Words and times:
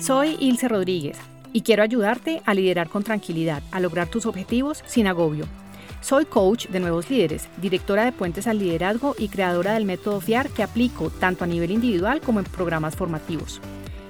Soy 0.00 0.38
Ilse 0.40 0.66
Rodríguez 0.66 1.18
y 1.52 1.60
quiero 1.60 1.82
ayudarte 1.82 2.40
a 2.46 2.54
liderar 2.54 2.88
con 2.88 3.02
tranquilidad, 3.02 3.62
a 3.70 3.80
lograr 3.80 4.08
tus 4.08 4.24
objetivos 4.24 4.82
sin 4.86 5.06
agobio. 5.06 5.44
Soy 6.00 6.24
coach 6.24 6.68
de 6.68 6.80
nuevos 6.80 7.10
líderes, 7.10 7.48
directora 7.60 8.06
de 8.06 8.12
Puentes 8.12 8.46
al 8.46 8.58
Liderazgo 8.58 9.14
y 9.18 9.28
creadora 9.28 9.74
del 9.74 9.84
método 9.84 10.22
FIAR 10.22 10.48
que 10.48 10.62
aplico 10.62 11.10
tanto 11.10 11.44
a 11.44 11.46
nivel 11.46 11.70
individual 11.70 12.22
como 12.22 12.38
en 12.38 12.46
programas 12.46 12.96
formativos. 12.96 13.60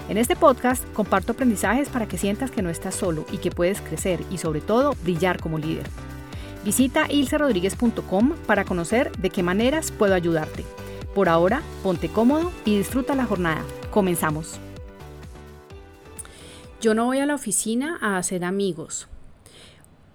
En 0.09 0.17
este 0.17 0.37
podcast 0.37 0.85
comparto 0.93 1.33
aprendizajes 1.33 1.89
para 1.89 2.07
que 2.07 2.19
sientas 2.19 2.53
que 2.53 2.63
no 2.63 2.71
estás 2.71 2.95
solo 2.95 3.27
y 3.33 3.39
que 3.39 3.51
puedes 3.51 3.81
crecer 3.81 4.21
y 4.31 4.39
sobre 4.39 4.61
todo 4.61 4.95
brillar 5.03 5.41
como 5.41 5.59
líder. 5.59 5.89
Visita 6.65 7.11
ilserodríguez.com 7.11 8.35
para 8.47 8.65
conocer 8.65 9.11
de 9.17 9.31
qué 9.31 9.43
maneras 9.43 9.91
puedo 9.91 10.15
ayudarte. 10.15 10.65
Por 11.17 11.29
ahora, 11.29 11.63
ponte 11.83 12.09
cómodo 12.09 12.53
y 12.65 12.79
disfruta 12.79 13.17
la 13.17 13.25
jornada. 13.25 13.65
Comenzamos. 13.91 14.61
Yo 16.81 16.95
no 16.95 17.05
voy 17.05 17.19
a 17.19 17.27
la 17.27 17.35
oficina 17.35 17.99
a 18.01 18.17
hacer 18.17 18.43
amigos. 18.43 19.07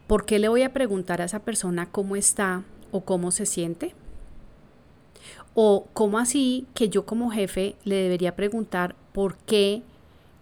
¿Por 0.08 0.26
qué 0.26 0.40
le 0.40 0.48
voy 0.48 0.64
a 0.64 0.74
preguntar 0.74 1.22
a 1.22 1.26
esa 1.26 1.40
persona 1.40 1.92
cómo 1.92 2.16
está 2.16 2.64
o 2.92 3.02
cómo 3.02 3.30
se 3.30 3.46
siente? 3.46 3.94
¿O 5.54 5.88
cómo 5.94 6.18
así 6.18 6.66
que 6.74 6.90
yo 6.90 7.06
como 7.06 7.30
jefe 7.30 7.76
le 7.84 7.98
debería 7.98 8.36
preguntar 8.36 8.96
por 9.14 9.38
qué 9.38 9.84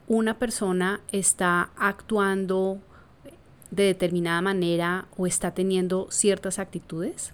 una 0.07 0.39
persona 0.39 1.01
está 1.11 1.71
actuando 1.75 2.79
de 3.71 3.83
determinada 3.83 4.41
manera 4.41 5.07
o 5.17 5.27
está 5.27 5.51
teniendo 5.51 6.07
ciertas 6.09 6.57
actitudes? 6.57 7.33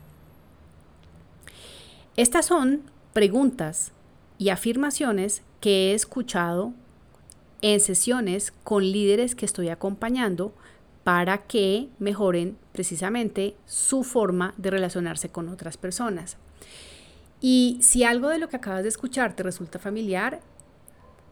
Estas 2.17 2.47
son 2.47 2.81
preguntas 3.13 3.91
y 4.39 4.49
afirmaciones 4.49 5.43
que 5.61 5.91
he 5.91 5.93
escuchado 5.93 6.73
en 7.61 7.79
sesiones 7.79 8.53
con 8.63 8.83
líderes 8.83 9.35
que 9.35 9.45
estoy 9.45 9.69
acompañando 9.69 10.53
para 11.03 11.39
que 11.39 11.89
mejoren 11.99 12.57
precisamente 12.71 13.55
su 13.65 14.03
forma 14.03 14.53
de 14.57 14.69
relacionarse 14.71 15.29
con 15.29 15.49
otras 15.49 15.77
personas. 15.77 16.37
Y 17.41 17.79
si 17.81 18.03
algo 18.03 18.29
de 18.29 18.37
lo 18.37 18.49
que 18.49 18.57
acabas 18.57 18.83
de 18.83 18.89
escuchar 18.89 19.35
te 19.35 19.43
resulta 19.43 19.79
familiar, 19.79 20.41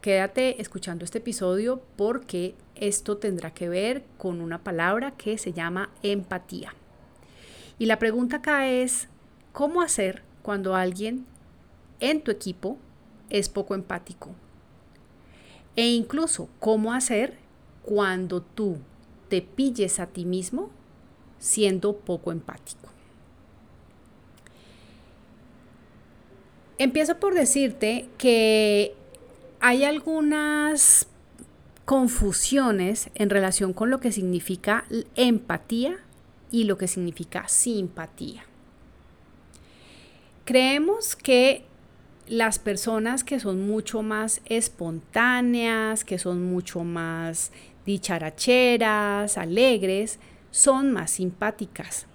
quédate 0.01 0.61
escuchando 0.61 1.03
este 1.03 1.17
episodio 1.17 1.81
porque 1.95 2.55
esto 2.75 3.17
tendrá 3.17 3.51
que 3.51 3.69
ver 3.69 4.03
con 4.17 4.41
una 4.41 4.63
palabra 4.63 5.11
que 5.11 5.37
se 5.37 5.53
llama 5.53 5.89
empatía. 6.03 6.73
Y 7.77 7.85
la 7.85 7.99
pregunta 7.99 8.37
acá 8.37 8.69
es, 8.69 9.09
¿cómo 9.51 9.81
hacer 9.81 10.23
cuando 10.41 10.75
alguien 10.75 11.25
en 11.99 12.21
tu 12.21 12.31
equipo 12.31 12.77
es 13.29 13.49
poco 13.49 13.75
empático? 13.75 14.33
E 15.77 15.87
incluso 15.87 16.49
cómo 16.59 16.91
hacer 16.91 17.37
cuando 17.83 18.41
tú 18.41 18.79
te 19.29 19.41
pilles 19.41 20.01
a 20.01 20.07
ti 20.07 20.25
mismo 20.25 20.69
siendo 21.39 21.95
poco 21.95 22.33
empático. 22.33 22.89
Empiezo 26.79 27.19
por 27.19 27.33
decirte 27.33 28.09
que 28.17 28.93
hay 29.59 29.83
algunas 29.83 31.07
confusiones 31.85 33.09
en 33.15 33.29
relación 33.29 33.73
con 33.73 33.89
lo 33.89 33.99
que 33.99 34.11
significa 34.11 34.85
empatía 35.15 35.97
y 36.51 36.65
lo 36.65 36.77
que 36.77 36.87
significa 36.87 37.47
simpatía. 37.47 38.45
Creemos 40.43 41.15
que 41.15 41.66
las 42.27 42.59
personas 42.59 43.23
que 43.23 43.39
son 43.39 43.67
mucho 43.67 44.01
más 44.01 44.41
espontáneas, 44.45 46.03
que 46.03 46.19
son 46.19 46.43
mucho 46.43 46.83
más 46.83 47.51
dicharacheras, 47.85 49.37
alegres, 49.37 50.19
son 50.51 50.91
más 50.91 51.11
simpáticas, 51.11 52.05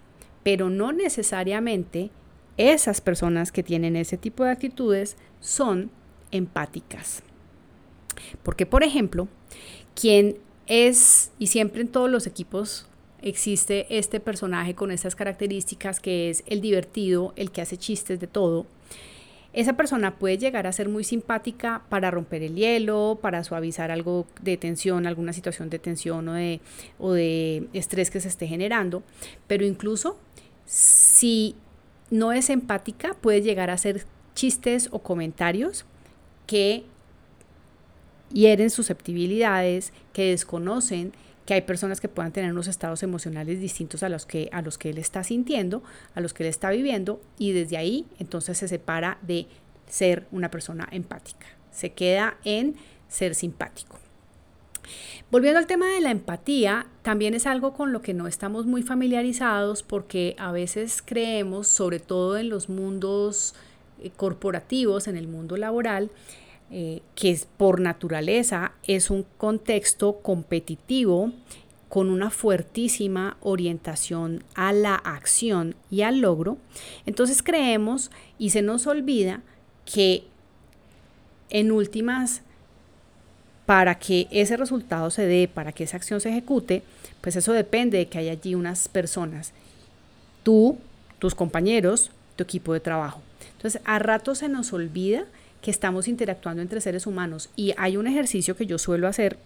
pero 0.42 0.68
no 0.68 0.92
necesariamente 0.92 2.10
esas 2.56 3.00
personas 3.00 3.52
que 3.52 3.62
tienen 3.62 3.96
ese 3.96 4.18
tipo 4.18 4.44
de 4.44 4.50
actitudes 4.50 5.16
son 5.40 5.90
empáticas. 6.30 7.22
Porque, 8.42 8.66
por 8.66 8.82
ejemplo, 8.82 9.28
quien 9.94 10.36
es, 10.66 11.32
y 11.38 11.48
siempre 11.48 11.82
en 11.82 11.88
todos 11.88 12.10
los 12.10 12.26
equipos 12.26 12.86
existe 13.20 13.86
este 13.96 14.20
personaje 14.20 14.74
con 14.74 14.90
estas 14.90 15.14
características 15.14 16.00
que 16.00 16.28
es 16.28 16.42
el 16.46 16.60
divertido, 16.60 17.32
el 17.36 17.50
que 17.50 17.62
hace 17.62 17.76
chistes 17.76 18.20
de 18.20 18.26
todo, 18.26 18.66
esa 19.52 19.74
persona 19.74 20.16
puede 20.16 20.38
llegar 20.38 20.66
a 20.66 20.72
ser 20.72 20.88
muy 20.88 21.04
simpática 21.04 21.82
para 21.88 22.10
romper 22.10 22.42
el 22.42 22.54
hielo, 22.54 23.18
para 23.20 23.44
suavizar 23.44 23.90
algo 23.90 24.26
de 24.40 24.56
tensión, 24.56 25.06
alguna 25.06 25.32
situación 25.32 25.68
de 25.68 25.78
tensión 25.78 26.28
o 26.28 26.32
de, 26.34 26.60
o 26.98 27.12
de 27.12 27.68
estrés 27.72 28.10
que 28.10 28.20
se 28.20 28.28
esté 28.28 28.46
generando, 28.46 29.02
pero 29.46 29.66
incluso 29.66 30.18
si 30.64 31.54
no 32.10 32.32
es 32.32 32.50
empática, 32.50 33.14
puede 33.20 33.42
llegar 33.42 33.70
a 33.70 33.74
hacer 33.74 34.06
chistes 34.34 34.88
o 34.90 35.00
comentarios 35.00 35.84
que 36.46 36.84
hieren 38.32 38.70
susceptibilidades, 38.70 39.92
que 40.12 40.30
desconocen 40.30 41.12
que 41.46 41.54
hay 41.54 41.62
personas 41.62 42.00
que 42.00 42.08
puedan 42.08 42.32
tener 42.32 42.52
unos 42.52 42.68
estados 42.68 43.02
emocionales 43.02 43.60
distintos 43.60 44.02
a 44.02 44.08
los 44.08 44.26
que 44.26 44.48
a 44.52 44.62
los 44.62 44.78
que 44.78 44.90
él 44.90 44.98
está 44.98 45.24
sintiendo, 45.24 45.82
a 46.14 46.20
los 46.20 46.34
que 46.34 46.44
él 46.44 46.48
está 46.48 46.70
viviendo 46.70 47.20
y 47.38 47.52
desde 47.52 47.76
ahí 47.76 48.06
entonces 48.18 48.58
se 48.58 48.68
separa 48.68 49.18
de 49.22 49.46
ser 49.88 50.26
una 50.30 50.50
persona 50.50 50.88
empática. 50.90 51.46
Se 51.70 51.90
queda 51.90 52.36
en 52.44 52.76
ser 53.08 53.34
simpático. 53.34 53.98
Volviendo 55.30 55.58
al 55.58 55.66
tema 55.66 55.86
de 55.86 56.00
la 56.00 56.10
empatía, 56.10 56.86
también 57.02 57.34
es 57.34 57.46
algo 57.46 57.72
con 57.72 57.92
lo 57.92 58.02
que 58.02 58.14
no 58.14 58.26
estamos 58.26 58.66
muy 58.66 58.82
familiarizados 58.82 59.82
porque 59.82 60.34
a 60.38 60.52
veces 60.52 61.02
creemos, 61.04 61.68
sobre 61.68 62.00
todo 62.00 62.36
en 62.36 62.48
los 62.48 62.68
mundos 62.68 63.54
eh, 64.02 64.10
corporativos, 64.14 65.08
en 65.08 65.16
el 65.16 65.28
mundo 65.28 65.56
laboral, 65.56 66.10
eh, 66.74 67.02
que 67.14 67.38
por 67.58 67.80
naturaleza 67.80 68.72
es 68.86 69.10
un 69.10 69.26
contexto 69.36 70.20
competitivo 70.22 71.30
con 71.90 72.08
una 72.08 72.30
fuertísima 72.30 73.36
orientación 73.42 74.42
a 74.54 74.72
la 74.72 74.94
acción 74.94 75.74
y 75.90 76.00
al 76.00 76.22
logro, 76.22 76.56
entonces 77.04 77.42
creemos 77.42 78.10
y 78.38 78.48
se 78.50 78.62
nos 78.62 78.86
olvida 78.86 79.42
que 79.84 80.24
en 81.50 81.72
últimas, 81.72 82.40
para 83.66 83.98
que 83.98 84.26
ese 84.30 84.56
resultado 84.56 85.10
se 85.10 85.26
dé, 85.26 85.48
para 85.48 85.72
que 85.72 85.84
esa 85.84 85.98
acción 85.98 86.22
se 86.22 86.30
ejecute, 86.30 86.82
pues 87.20 87.36
eso 87.36 87.52
depende 87.52 87.98
de 87.98 88.06
que 88.06 88.16
haya 88.16 88.32
allí 88.32 88.54
unas 88.54 88.88
personas, 88.88 89.52
tú, 90.42 90.78
tus 91.18 91.34
compañeros, 91.34 92.12
tu 92.36 92.44
equipo 92.44 92.72
de 92.72 92.80
trabajo. 92.80 93.20
Entonces, 93.56 93.82
a 93.84 93.98
rato 93.98 94.34
se 94.34 94.48
nos 94.48 94.72
olvida 94.72 95.26
que 95.62 95.70
estamos 95.70 96.08
interactuando 96.08 96.60
entre 96.60 96.80
seres 96.80 97.06
humanos. 97.06 97.48
Y 97.56 97.72
hay 97.78 97.96
un 97.96 98.06
ejercicio 98.06 98.56
que 98.56 98.66
yo 98.66 98.78
suelo 98.78 99.08
hacer 99.08 99.38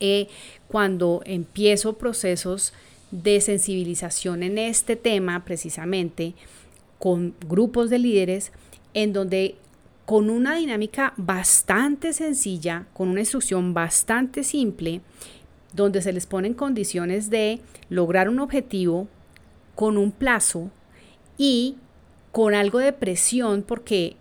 eh, 0.00 0.28
cuando 0.68 1.22
empiezo 1.26 1.98
procesos 1.98 2.72
de 3.10 3.40
sensibilización 3.40 4.42
en 4.42 4.58
este 4.58 4.96
tema, 4.96 5.44
precisamente 5.44 6.34
con 6.98 7.34
grupos 7.46 7.90
de 7.90 7.98
líderes, 7.98 8.52
en 8.94 9.12
donde 9.12 9.56
con 10.06 10.30
una 10.30 10.56
dinámica 10.56 11.14
bastante 11.16 12.12
sencilla, 12.12 12.86
con 12.92 13.08
una 13.08 13.20
instrucción 13.20 13.74
bastante 13.74 14.44
simple, 14.44 15.00
donde 15.72 16.02
se 16.02 16.12
les 16.12 16.26
ponen 16.26 16.54
condiciones 16.54 17.30
de 17.30 17.60
lograr 17.88 18.28
un 18.28 18.38
objetivo 18.38 19.08
con 19.74 19.96
un 19.96 20.12
plazo 20.12 20.70
y 21.36 21.76
con 22.32 22.54
algo 22.54 22.78
de 22.78 22.92
presión, 22.92 23.62
porque 23.62 24.16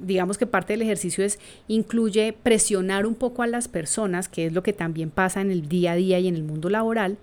digamos 0.00 0.38
que 0.38 0.46
parte 0.46 0.72
del 0.72 0.82
ejercicio 0.82 1.24
es 1.24 1.38
incluye 1.68 2.32
presionar 2.32 3.06
un 3.06 3.14
poco 3.14 3.42
a 3.42 3.46
las 3.46 3.68
personas, 3.68 4.28
que 4.28 4.46
es 4.46 4.52
lo 4.52 4.62
que 4.62 4.72
también 4.72 5.10
pasa 5.10 5.40
en 5.40 5.50
el 5.50 5.68
día 5.68 5.92
a 5.92 5.96
día 5.96 6.18
y 6.18 6.28
en 6.28 6.36
el 6.36 6.44
mundo 6.44 6.70
laboral, 6.70 7.18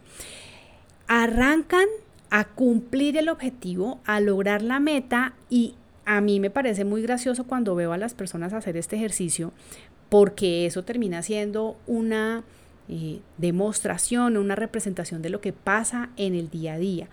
arrancan 1.08 1.86
a 2.30 2.46
cumplir 2.46 3.18
el 3.18 3.30
objetivo, 3.30 4.00
a 4.06 4.20
lograr 4.20 4.62
la 4.62 4.80
meta 4.80 5.34
y 5.50 5.76
a 6.06 6.22
mí 6.22 6.40
me 6.40 6.50
parece 6.50 6.86
muy 6.86 7.02
gracioso 7.02 7.46
cuando 7.46 7.76
veo 7.76 7.94
a 7.94 7.98
las 7.98 8.14
personas 8.14 8.54
hacer 8.54 8.76
este 8.78 8.96
ejercicio 8.96 9.54
porque 10.10 10.66
eso 10.66 10.84
termina 10.84 11.24
siendo 11.24 11.78
una 11.88 12.44
eh, 12.88 13.20
demostración, 13.38 14.38
una 14.38 14.56
representación 14.56 15.22
de 15.22 15.30
lo 15.30 15.42
que 15.42 15.54
pasa 15.54 16.10
en 16.18 16.36
el 16.36 16.50
día 16.50 16.74
a 16.74 16.78
día. 16.78 17.08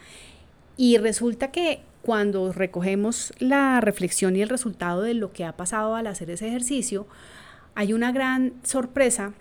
Y 0.77 0.99
resulta 0.99 1.51
que 1.51 1.81
cuando 2.03 2.53
recogemos 2.53 3.33
la 3.39 3.81
reflexión 3.81 4.37
y 4.37 4.43
el 4.43 4.49
resultado 4.49 5.03
de 5.03 5.15
lo 5.15 5.33
que 5.33 5.45
ha 5.45 5.57
pasado 5.57 5.95
al 5.95 6.07
hacer 6.07 6.31
ese 6.31 6.49
ejercicio, 6.49 7.07
hay 7.75 7.93
una 7.93 8.13
gran 8.13 8.55
sorpresa 8.63 9.33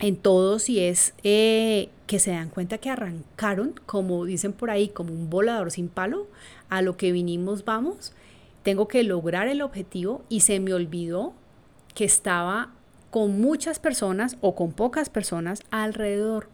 en 0.00 0.16
todos 0.16 0.68
y 0.68 0.80
es 0.80 1.14
eh, 1.22 1.88
que 2.06 2.18
se 2.18 2.32
dan 2.32 2.50
cuenta 2.50 2.78
que 2.78 2.90
arrancaron, 2.90 3.74
como 3.86 4.24
dicen 4.24 4.52
por 4.52 4.70
ahí, 4.70 4.88
como 4.88 5.12
un 5.12 5.30
volador 5.30 5.70
sin 5.70 5.88
palo, 5.88 6.26
a 6.68 6.82
lo 6.82 6.96
que 6.96 7.12
vinimos 7.12 7.64
vamos, 7.64 8.12
tengo 8.62 8.88
que 8.88 9.02
lograr 9.04 9.46
el 9.46 9.62
objetivo 9.62 10.24
y 10.28 10.40
se 10.40 10.58
me 10.58 10.74
olvidó 10.74 11.34
que 11.94 12.04
estaba 12.04 12.70
con 13.10 13.40
muchas 13.40 13.78
personas 13.78 14.36
o 14.40 14.56
con 14.56 14.72
pocas 14.72 15.08
personas 15.08 15.62
alrededor. 15.70 16.48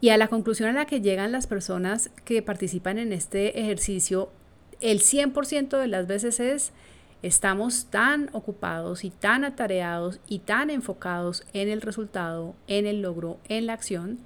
Y 0.00 0.10
a 0.10 0.16
la 0.16 0.28
conclusión 0.28 0.68
a 0.68 0.72
la 0.72 0.84
que 0.84 1.00
llegan 1.00 1.32
las 1.32 1.46
personas 1.46 2.10
que 2.24 2.42
participan 2.42 2.98
en 2.98 3.12
este 3.12 3.60
ejercicio, 3.60 4.30
el 4.80 5.00
100% 5.00 5.78
de 5.78 5.88
las 5.88 6.06
veces 6.06 6.40
es, 6.40 6.72
estamos 7.22 7.86
tan 7.86 8.28
ocupados 8.32 9.04
y 9.04 9.10
tan 9.10 9.44
atareados 9.44 10.20
y 10.26 10.40
tan 10.40 10.70
enfocados 10.70 11.44
en 11.52 11.68
el 11.68 11.80
resultado, 11.80 12.54
en 12.66 12.86
el 12.86 13.02
logro, 13.02 13.38
en 13.48 13.66
la 13.66 13.72
acción, 13.72 14.18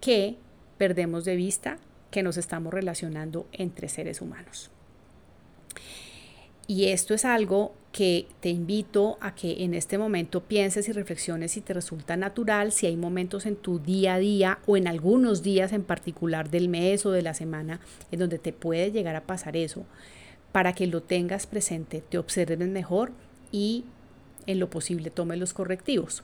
que 0.00 0.36
perdemos 0.78 1.24
de 1.24 1.36
vista 1.36 1.78
que 2.10 2.22
nos 2.22 2.36
estamos 2.36 2.74
relacionando 2.74 3.46
entre 3.52 3.88
seres 3.88 4.20
humanos. 4.20 4.70
Y 6.66 6.86
esto 6.86 7.14
es 7.14 7.24
algo 7.24 7.74
que 7.92 8.26
te 8.40 8.48
invito 8.48 9.18
a 9.20 9.34
que 9.34 9.64
en 9.64 9.74
este 9.74 9.98
momento 9.98 10.42
pienses 10.42 10.88
y 10.88 10.92
reflexiones 10.92 11.52
si 11.52 11.60
te 11.60 11.74
resulta 11.74 12.16
natural, 12.16 12.72
si 12.72 12.86
hay 12.86 12.96
momentos 12.96 13.44
en 13.44 13.56
tu 13.56 13.78
día 13.78 14.14
a 14.14 14.18
día 14.18 14.58
o 14.66 14.76
en 14.76 14.88
algunos 14.88 15.42
días 15.42 15.72
en 15.72 15.82
particular 15.82 16.50
del 16.50 16.68
mes 16.68 17.04
o 17.04 17.10
de 17.10 17.22
la 17.22 17.34
semana 17.34 17.80
en 18.10 18.18
donde 18.18 18.38
te 18.38 18.52
puede 18.52 18.90
llegar 18.92 19.14
a 19.14 19.24
pasar 19.24 19.56
eso, 19.56 19.84
para 20.52 20.72
que 20.72 20.86
lo 20.86 21.02
tengas 21.02 21.46
presente, 21.46 22.02
te 22.06 22.18
observes 22.18 22.58
mejor 22.58 23.12
y 23.50 23.84
en 24.46 24.58
lo 24.58 24.70
posible 24.70 25.10
tome 25.10 25.36
los 25.36 25.52
correctivos. 25.52 26.22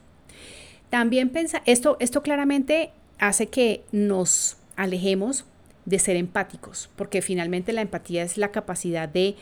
También 0.91 1.29
pensa, 1.29 1.63
esto, 1.67 1.97
esto 2.01 2.23
claramente 2.23 2.93
hace 3.19 3.49
que 3.49 3.85
nos 3.93 4.57
alejemos 4.77 5.45
de 5.85 5.99
ser 5.99 6.17
empáticos, 6.17 6.91
porque 6.97 7.23
finalmente 7.23 7.73
la 7.73 7.83
empatía 7.83 8.23
es 8.23 8.39
la 8.39 8.53
capacidad 8.53 9.09
de 9.09 9.37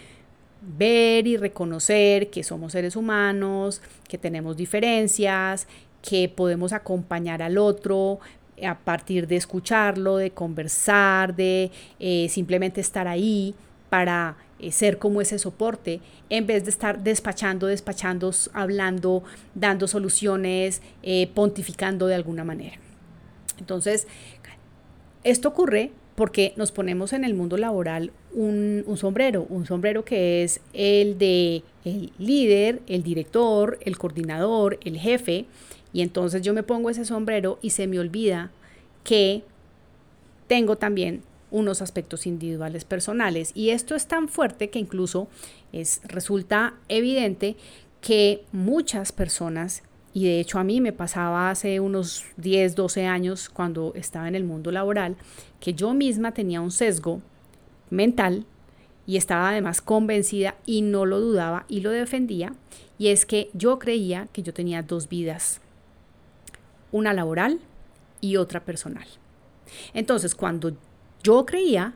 ver 0.61 1.27
y 1.27 1.37
reconocer 1.37 2.31
que 2.31 2.43
somos 2.43 2.73
seres 2.73 2.97
humanos, 2.97 3.83
que 4.09 4.19
tenemos 4.19 4.57
diferencias, 4.57 5.67
que 6.03 6.29
podemos 6.29 6.73
acompañar 6.73 7.43
al 7.43 7.59
otro 7.59 8.21
a 8.65 8.79
partir 8.79 9.27
de 9.27 9.37
escucharlo, 9.37 10.17
de 10.17 10.31
conversar, 10.31 11.35
de 11.37 11.71
eh, 11.99 12.29
simplemente 12.31 12.81
estar 12.81 13.07
ahí 13.07 13.55
para 13.91 14.37
eh, 14.59 14.73
ser 14.73 14.99
como 14.99 15.21
ese 15.21 15.39
soporte, 15.39 16.01
en 16.31 16.47
vez 16.47 16.65
de 16.65 16.71
estar 16.71 17.03
despachando, 17.03 17.67
despachando, 17.67 18.31
hablando, 18.55 19.23
dando 19.55 19.87
soluciones, 19.87 20.81
eh, 21.03 21.31
pontificando 21.35 22.07
de 22.07 22.15
alguna 22.15 22.45
manera. 22.45 22.79
Entonces, 23.59 24.07
esto 25.25 25.49
ocurre 25.49 25.93
porque 26.17 26.55
nos 26.57 26.73
ponemos 26.73 27.13
en 27.13 27.25
el 27.25 27.35
mundo 27.35 27.57
laboral 27.59 28.11
un, 28.33 28.85
sombrero, 28.97 29.47
un 29.49 29.67
sombrero 29.67 30.05
que 30.05 30.43
es 30.43 30.61
el 30.73 31.19
de 31.19 31.63
el 31.85 32.11
líder, 32.19 32.81
el 32.89 33.03
director, 33.03 33.79
el 33.83 33.97
coordinador, 33.99 34.81
el 34.83 34.99
jefe, 34.99 35.45
y 35.93 36.03
entonces 36.03 36.43
yo 36.43 36.53
me 36.53 36.63
pongo 36.63 36.91
ese 36.91 37.05
sombrero 37.05 37.59
y 37.63 37.71
se 37.71 37.87
me 37.87 37.99
olvida 37.99 38.51
que 39.05 39.45
tengo 40.49 40.77
también 40.77 41.23
unos 41.51 41.81
aspectos 41.81 42.27
individuales 42.27 42.85
personales. 42.85 43.53
Y 43.55 43.71
esto 43.71 43.95
es 43.95 44.07
tan 44.07 44.29
fuerte 44.29 44.69
que 44.69 44.79
incluso 44.79 45.29
es, 45.73 46.01
resulta 46.05 46.75
evidente 46.89 47.57
que 48.01 48.45
muchas 48.53 49.13
personas 49.13 49.83
y 50.17 50.25
de 50.25 50.41
hecho 50.41 50.59
a 50.59 50.65
mí 50.65 50.81
me 50.81 50.95
pasaba 50.95 51.51
hace 51.51 51.79
unos 51.79 52.25
10, 52.39 52.75
12 52.75 53.05
años 53.05 53.51
cuando 53.51 53.93
estaba 53.95 54.29
en 54.29 54.35
el 54.35 54.45
mundo 54.45 54.73
laboral, 54.73 55.15
que 55.61 55.75
yo 55.75 55.93
misma 55.93 56.33
tenía 56.33 56.63
un 56.63 56.71
sesgo 56.71 57.21
mental 57.91 58.47
y 59.07 59.19
estaba 59.19 59.51
además 59.51 59.83
convencida 59.83 60.57
y 60.65 60.81
no 60.81 61.05
lo 61.05 61.21
dudaba 61.21 61.67
y 61.69 61.83
lo 61.83 61.91
defendía, 61.91 62.55
y 62.97 63.09
es 63.09 63.27
que 63.27 63.51
yo 63.53 63.79
creía 63.79 64.29
que 64.33 64.43
yo 64.43 64.55
tenía 64.55 64.83
dos 64.83 65.11
vidas, 65.11 65.61
una 66.93 67.13
laboral 67.13 67.61
y 68.23 68.39
otra 68.39 68.65
personal. 68.65 69.07
Entonces, 69.93 70.35
cuando 70.35 70.79
yo 71.23 71.45
creía 71.45 71.93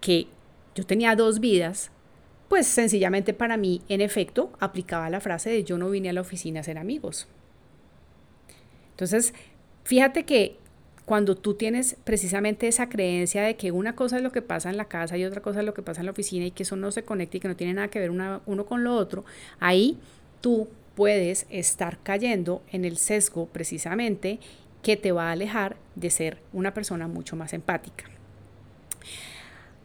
que 0.00 0.26
yo 0.74 0.84
tenía 0.84 1.14
dos 1.14 1.38
vidas, 1.38 1.92
pues 2.48 2.66
sencillamente 2.66 3.32
para 3.32 3.56
mí, 3.56 3.80
en 3.88 4.00
efecto, 4.00 4.50
aplicaba 4.58 5.08
la 5.08 5.20
frase 5.20 5.50
de 5.50 5.62
yo 5.62 5.78
no 5.78 5.88
vine 5.88 6.10
a 6.10 6.12
la 6.12 6.22
oficina 6.22 6.58
a 6.58 6.64
ser 6.64 6.76
amigos. 6.76 7.28
Entonces, 9.00 9.32
fíjate 9.82 10.24
que 10.24 10.58
cuando 11.06 11.34
tú 11.34 11.54
tienes 11.54 11.96
precisamente 12.04 12.68
esa 12.68 12.90
creencia 12.90 13.42
de 13.42 13.56
que 13.56 13.72
una 13.72 13.96
cosa 13.96 14.18
es 14.18 14.22
lo 14.22 14.30
que 14.30 14.42
pasa 14.42 14.68
en 14.68 14.76
la 14.76 14.84
casa 14.84 15.16
y 15.16 15.24
otra 15.24 15.40
cosa 15.40 15.60
es 15.60 15.64
lo 15.64 15.72
que 15.72 15.80
pasa 15.80 16.02
en 16.02 16.04
la 16.04 16.12
oficina 16.12 16.44
y 16.44 16.50
que 16.50 16.64
eso 16.64 16.76
no 16.76 16.92
se 16.92 17.02
conecta 17.02 17.38
y 17.38 17.40
que 17.40 17.48
no 17.48 17.56
tiene 17.56 17.72
nada 17.72 17.88
que 17.88 17.98
ver 17.98 18.10
uno 18.10 18.66
con 18.66 18.84
lo 18.84 18.94
otro, 18.94 19.24
ahí 19.58 19.96
tú 20.42 20.68
puedes 20.94 21.46
estar 21.48 21.98
cayendo 22.02 22.62
en 22.72 22.84
el 22.84 22.98
sesgo 22.98 23.46
precisamente 23.46 24.38
que 24.82 24.98
te 24.98 25.12
va 25.12 25.30
a 25.30 25.32
alejar 25.32 25.76
de 25.94 26.10
ser 26.10 26.36
una 26.52 26.74
persona 26.74 27.08
mucho 27.08 27.36
más 27.36 27.54
empática. 27.54 28.04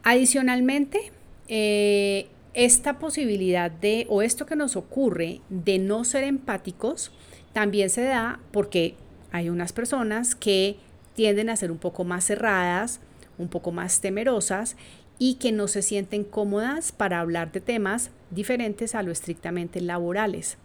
Adicionalmente, 0.04 1.14
eh, 1.48 2.28
esta 2.54 3.00
posibilidad 3.00 3.72
de, 3.72 4.08
o 4.10 4.22
esto 4.22 4.46
que 4.46 4.58
nos 4.58 4.76
ocurre 4.76 5.40
de 5.50 5.80
no 5.80 6.04
ser 6.04 6.26
empáticos, 6.26 7.14
también 7.56 7.90
se 7.90 8.02
da 8.02 8.42
porque 8.52 8.96
hay 9.32 9.50
unas 9.50 9.74
personas 9.74 10.36
que 10.36 10.78
tienden 11.16 11.50
a 11.50 11.56
ser 11.56 11.72
un 11.72 11.78
poco 11.78 12.04
más 12.04 12.26
cerradas, 12.26 13.00
un 13.38 13.48
poco 13.48 13.72
más 13.72 14.02
temerosas 14.02 14.76
y 15.18 15.36
que 15.36 15.52
no 15.52 15.68
se 15.68 15.82
sienten 15.82 16.24
cómodas 16.24 16.92
para 16.92 17.20
hablar 17.20 17.52
de 17.52 17.62
temas 17.62 18.12
diferentes 18.32 18.96
a 18.96 19.04
lo 19.04 19.12
estrictamente 19.12 19.82
laborales. 19.82 20.58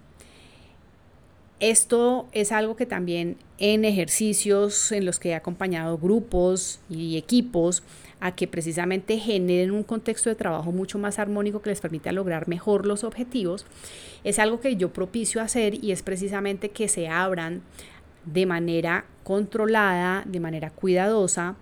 Esto 1.60 2.26
es 2.32 2.52
algo 2.52 2.74
que 2.74 2.86
también 2.86 3.36
en 3.58 3.84
ejercicios 3.84 4.92
en 4.92 5.04
los 5.04 5.18
que 5.18 5.30
he 5.30 5.34
acompañado 5.34 5.98
grupos 5.98 6.80
y 6.88 7.18
equipos 7.18 7.82
a 8.18 8.34
que 8.34 8.48
precisamente 8.48 9.18
generen 9.18 9.70
un 9.70 9.82
contexto 9.82 10.30
de 10.30 10.36
trabajo 10.36 10.72
mucho 10.72 10.98
más 10.98 11.18
armónico 11.18 11.60
que 11.60 11.68
les 11.68 11.82
permita 11.82 12.12
lograr 12.12 12.48
mejor 12.48 12.86
los 12.86 13.04
objetivos, 13.04 13.66
es 14.24 14.38
algo 14.38 14.60
que 14.60 14.76
yo 14.76 14.94
propicio 14.94 15.42
hacer 15.42 15.84
y 15.84 15.92
es 15.92 16.02
precisamente 16.02 16.70
que 16.70 16.88
se 16.88 17.08
abran 17.08 17.60
de 18.32 18.46
manera 18.46 19.04
controlada, 19.24 20.24
de 20.26 20.40
manera 20.40 20.70
cuidadosa, 20.70 21.56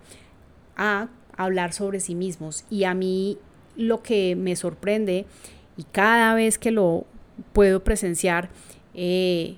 a 0.75 1.07
hablar 1.35 1.73
sobre 1.73 1.99
sí 1.99 2.15
mismos. 2.15 2.65
Y 2.69 2.83
a 2.83 2.93
mí 2.93 3.37
lo 3.75 4.01
que 4.01 4.35
me 4.35 4.55
sorprende, 4.55 5.25
y 5.77 5.83
cada 5.83 6.33
vez 6.35 6.57
que 6.57 6.71
lo 6.71 7.05
puedo 7.53 7.83
presenciar, 7.83 8.49
eh, 8.93 9.55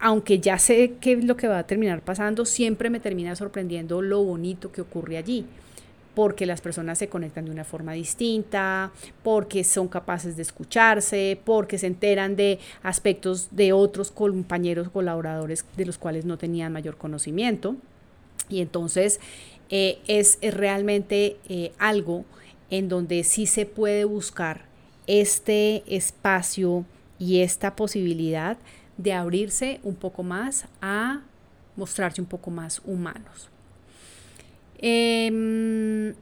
aunque 0.00 0.38
ya 0.38 0.58
sé 0.58 0.94
qué 1.00 1.12
es 1.12 1.24
lo 1.24 1.36
que 1.36 1.48
va 1.48 1.58
a 1.58 1.66
terminar 1.66 2.02
pasando, 2.02 2.44
siempre 2.44 2.88
me 2.88 3.00
termina 3.00 3.34
sorprendiendo 3.36 4.00
lo 4.00 4.22
bonito 4.22 4.70
que 4.72 4.80
ocurre 4.80 5.16
allí 5.18 5.44
porque 6.18 6.46
las 6.46 6.60
personas 6.60 6.98
se 6.98 7.08
conectan 7.08 7.44
de 7.44 7.52
una 7.52 7.62
forma 7.62 7.92
distinta, 7.92 8.90
porque 9.22 9.62
son 9.62 9.86
capaces 9.86 10.34
de 10.34 10.42
escucharse, 10.42 11.40
porque 11.44 11.78
se 11.78 11.86
enteran 11.86 12.34
de 12.34 12.58
aspectos 12.82 13.50
de 13.52 13.72
otros 13.72 14.10
compañeros 14.10 14.90
colaboradores 14.90 15.64
de 15.76 15.86
los 15.86 15.96
cuales 15.96 16.24
no 16.24 16.36
tenían 16.36 16.72
mayor 16.72 16.96
conocimiento. 16.96 17.76
Y 18.48 18.62
entonces 18.62 19.20
eh, 19.70 20.00
es, 20.08 20.40
realmente 20.42 21.36
eh, 21.48 21.70
algo 21.78 22.24
en 22.68 22.88
donde 22.88 23.22
sí 23.22 23.46
se 23.46 23.64
puede 23.64 24.04
buscar 24.04 24.62
este 25.06 25.84
espacio 25.86 26.84
y 27.20 27.42
esta 27.42 27.76
posibilidad 27.76 28.58
de 28.96 29.12
abrirse 29.12 29.78
un 29.84 29.94
poco 29.94 30.24
más 30.24 30.66
a 30.80 31.20
mostrarse 31.76 32.20
un 32.20 32.26
poco 32.26 32.50
más 32.50 32.82
humanos. 32.84 33.50
Em, 34.78 36.14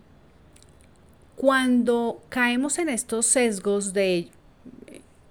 cuando 1.37 2.23
caemos 2.29 2.79
en 2.79 2.89
estos 2.89 3.27
sesgos 3.27 3.93
de 3.93 4.29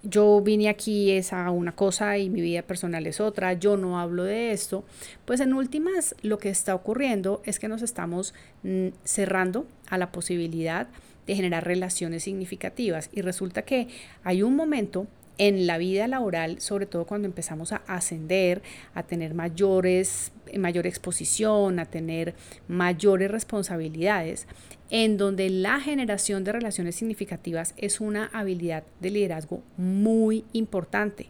yo 0.08 0.40
vine 0.40 0.68
aquí 0.68 1.10
es 1.10 1.32
a 1.32 1.50
una 1.50 1.72
cosa 1.72 2.16
y 2.16 2.30
mi 2.30 2.40
vida 2.40 2.62
personal 2.62 3.06
es 3.06 3.20
otra, 3.20 3.54
yo 3.54 3.76
no 3.76 3.98
hablo 3.98 4.22
de 4.22 4.52
esto, 4.52 4.84
pues 5.24 5.40
en 5.40 5.52
últimas 5.52 6.14
lo 6.22 6.38
que 6.38 6.48
está 6.48 6.74
ocurriendo 6.74 7.42
es 7.44 7.58
que 7.58 7.66
nos 7.66 7.82
estamos 7.82 8.32
mm, 8.62 8.88
cerrando 9.02 9.66
a 9.88 9.98
la 9.98 10.12
posibilidad 10.12 10.86
de 11.26 11.34
generar 11.34 11.64
relaciones 11.64 12.22
significativas. 12.22 13.10
Y 13.12 13.22
resulta 13.22 13.62
que 13.62 13.88
hay 14.22 14.42
un 14.42 14.54
momento 14.54 15.06
en 15.38 15.66
la 15.66 15.78
vida 15.78 16.08
laboral, 16.08 16.60
sobre 16.60 16.86
todo 16.86 17.06
cuando 17.06 17.26
empezamos 17.26 17.72
a 17.72 17.82
ascender, 17.86 18.62
a 18.94 19.02
tener 19.02 19.34
mayores, 19.34 20.32
mayor 20.56 20.86
exposición, 20.86 21.78
a 21.78 21.86
tener 21.86 22.34
mayores 22.68 23.30
responsabilidades, 23.30 24.46
en 24.90 25.16
donde 25.16 25.50
la 25.50 25.80
generación 25.80 26.44
de 26.44 26.52
relaciones 26.52 26.94
significativas 26.96 27.74
es 27.76 28.00
una 28.00 28.26
habilidad 28.32 28.84
de 29.00 29.10
liderazgo 29.10 29.62
muy 29.76 30.44
importante 30.52 31.28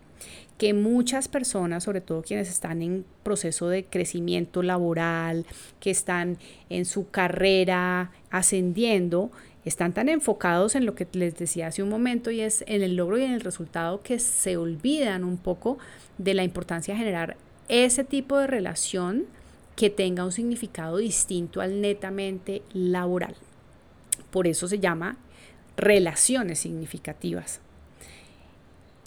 que 0.58 0.72
muchas 0.72 1.28
personas, 1.28 1.84
sobre 1.84 2.00
todo 2.00 2.22
quienes 2.22 2.48
están 2.48 2.80
en 2.82 3.04
proceso 3.22 3.68
de 3.68 3.84
crecimiento 3.84 4.62
laboral, 4.62 5.44
que 5.80 5.90
están 5.90 6.38
en 6.70 6.86
su 6.86 7.10
carrera 7.10 8.10
ascendiendo, 8.30 9.30
están 9.66 9.92
tan 9.92 10.08
enfocados 10.08 10.76
en 10.76 10.86
lo 10.86 10.94
que 10.94 11.08
les 11.12 11.36
decía 11.36 11.66
hace 11.66 11.82
un 11.82 11.88
momento 11.88 12.30
y 12.30 12.40
es 12.40 12.64
en 12.68 12.82
el 12.82 12.94
logro 12.94 13.18
y 13.18 13.24
en 13.24 13.32
el 13.32 13.40
resultado 13.40 14.00
que 14.00 14.20
se 14.20 14.56
olvidan 14.56 15.24
un 15.24 15.36
poco 15.36 15.76
de 16.18 16.34
la 16.34 16.44
importancia 16.44 16.94
de 16.94 16.98
generar 17.00 17.36
ese 17.68 18.04
tipo 18.04 18.38
de 18.38 18.46
relación 18.46 19.24
que 19.74 19.90
tenga 19.90 20.24
un 20.24 20.30
significado 20.30 20.98
distinto 20.98 21.60
al 21.60 21.80
netamente 21.80 22.62
laboral. 22.72 23.34
Por 24.30 24.46
eso 24.46 24.68
se 24.68 24.78
llama 24.78 25.16
relaciones 25.76 26.60
significativas. 26.60 27.60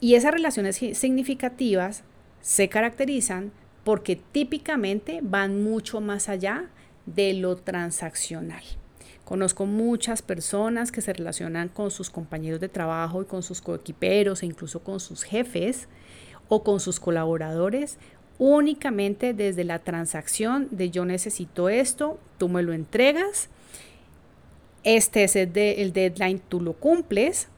Y 0.02 0.16
esas 0.16 0.34
relaciones 0.34 0.76
significativas 0.76 2.04
se 2.42 2.68
caracterizan 2.68 3.54
porque 3.86 4.18
típicamente 4.18 5.20
van 5.24 5.64
mucho 5.64 6.02
más 6.02 6.28
allá 6.28 6.66
de 7.06 7.34
lo 7.34 7.56
transaccional. 7.56 8.64
Conozco 9.30 9.68
muchas 9.68 10.24
personas 10.24 10.92
que 10.92 11.02
se 11.02 11.14
relacionan 11.14 11.70
con 11.70 11.92
sus 11.92 12.10
compañeros 12.10 12.60
de 12.60 12.68
trabajo 12.68 13.22
y 13.22 13.26
con 13.26 13.44
sus 13.44 13.62
coequiperos 13.62 14.42
e 14.42 14.48
incluso 14.48 14.80
con 14.80 15.00
sus 15.00 15.22
jefes 15.22 15.88
o 16.48 16.64
con 16.64 16.80
sus 16.80 17.00
colaboradores 17.00 18.00
únicamente 18.40 19.36
desde 19.36 19.66
la 19.66 19.78
transacción 19.78 20.68
de 20.72 20.90
yo 20.90 21.06
necesito 21.06 21.70
esto, 21.70 22.20
tú 22.40 22.50
me 22.50 22.64
lo 22.64 22.74
entregas, 22.74 23.50
este 24.84 25.26
es 25.26 25.36
el, 25.36 25.56
el 25.56 25.94
deadline, 25.94 26.40
tú 26.40 26.60
lo 26.60 26.74
cumples, 26.74 27.50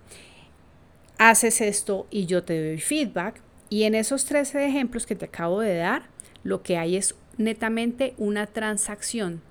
haces 1.18 1.62
esto 1.62 2.06
y 2.12 2.26
yo 2.26 2.44
te 2.44 2.62
doy 2.62 2.82
feedback. 2.82 3.42
Y 3.70 3.84
en 3.84 3.96
esos 3.96 4.26
13 4.26 4.66
ejemplos 4.66 5.06
que 5.06 5.16
te 5.16 5.24
acabo 5.24 5.62
de 5.62 5.78
dar, 5.78 6.10
lo 6.44 6.64
que 6.64 6.78
hay 6.78 6.98
es 6.98 7.16
netamente 7.38 8.14
una 8.18 8.46
transacción. 8.46 9.42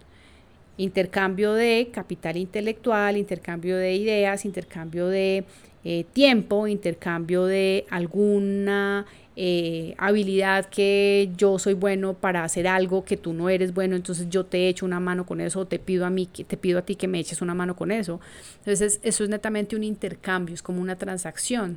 Intercambio 0.80 1.52
de 1.52 1.90
capital 1.92 2.38
intelectual, 2.38 3.18
intercambio 3.18 3.76
de 3.76 3.96
ideas, 3.96 4.46
intercambio 4.46 5.08
de 5.08 5.44
eh, 5.84 6.06
tiempo, 6.14 6.66
intercambio 6.66 7.44
de 7.44 7.84
alguna 7.90 9.04
eh, 9.37 9.94
habilidad 9.99 10.64
que 10.70 11.30
yo 11.37 11.58
soy 11.58 11.75
bueno 11.75 12.14
para 12.14 12.44
hacer 12.44 12.66
algo 12.66 13.04
que 13.04 13.18
tú 13.18 13.34
no 13.34 13.50
eres 13.50 13.75
bueno, 13.75 13.94
entonces 13.94 14.30
yo 14.30 14.44
te 14.44 14.70
echo 14.70 14.87
una 14.87 15.00
mano 15.00 15.26
con 15.26 15.42
eso 15.42 15.60
o 15.60 15.66
te 15.66 15.78
pido 15.78 16.06
a 16.06 16.10
mí 16.10 16.25
que 16.25 16.44
te 16.44 16.56
pido 16.56 16.78
a 16.78 16.82
ti 16.82 16.96
que 16.96 17.08
me 17.08 17.20
eches 17.20 17.42
una 17.42 17.54
mano 17.54 17.76
con 17.76 17.90
eso. 17.90 18.18
Entonces 18.60 19.00
eso 19.02 19.25
es 19.25 19.28
netamente 19.28 19.76
un 19.76 19.84
intercambio, 19.84 20.54
es 20.54 20.62
como 20.62 20.80
una 20.80 20.96
transacción. 20.96 21.76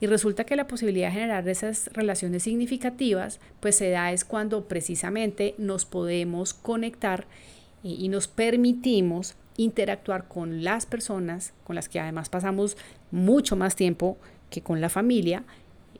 Y 0.00 0.06
resulta 0.06 0.42
que 0.42 0.56
la 0.56 0.66
posibilidad 0.66 1.06
de 1.06 1.14
generar 1.14 1.48
esas 1.48 1.88
relaciones 1.92 2.42
significativas 2.42 3.38
pues 3.60 3.76
se 3.76 3.90
da 3.90 4.10
es 4.10 4.24
cuando 4.24 4.64
precisamente 4.64 5.54
nos 5.56 5.84
podemos 5.84 6.52
conectar 6.52 7.28
y 7.82 8.08
nos 8.08 8.28
permitimos 8.28 9.34
interactuar 9.56 10.26
con 10.26 10.64
las 10.64 10.86
personas 10.86 11.52
con 11.64 11.76
las 11.76 11.88
que 11.88 12.00
además 12.00 12.28
pasamos 12.28 12.76
mucho 13.10 13.56
más 13.56 13.76
tiempo 13.76 14.16
que 14.48 14.62
con 14.62 14.80
la 14.80 14.88
familia 14.88 15.44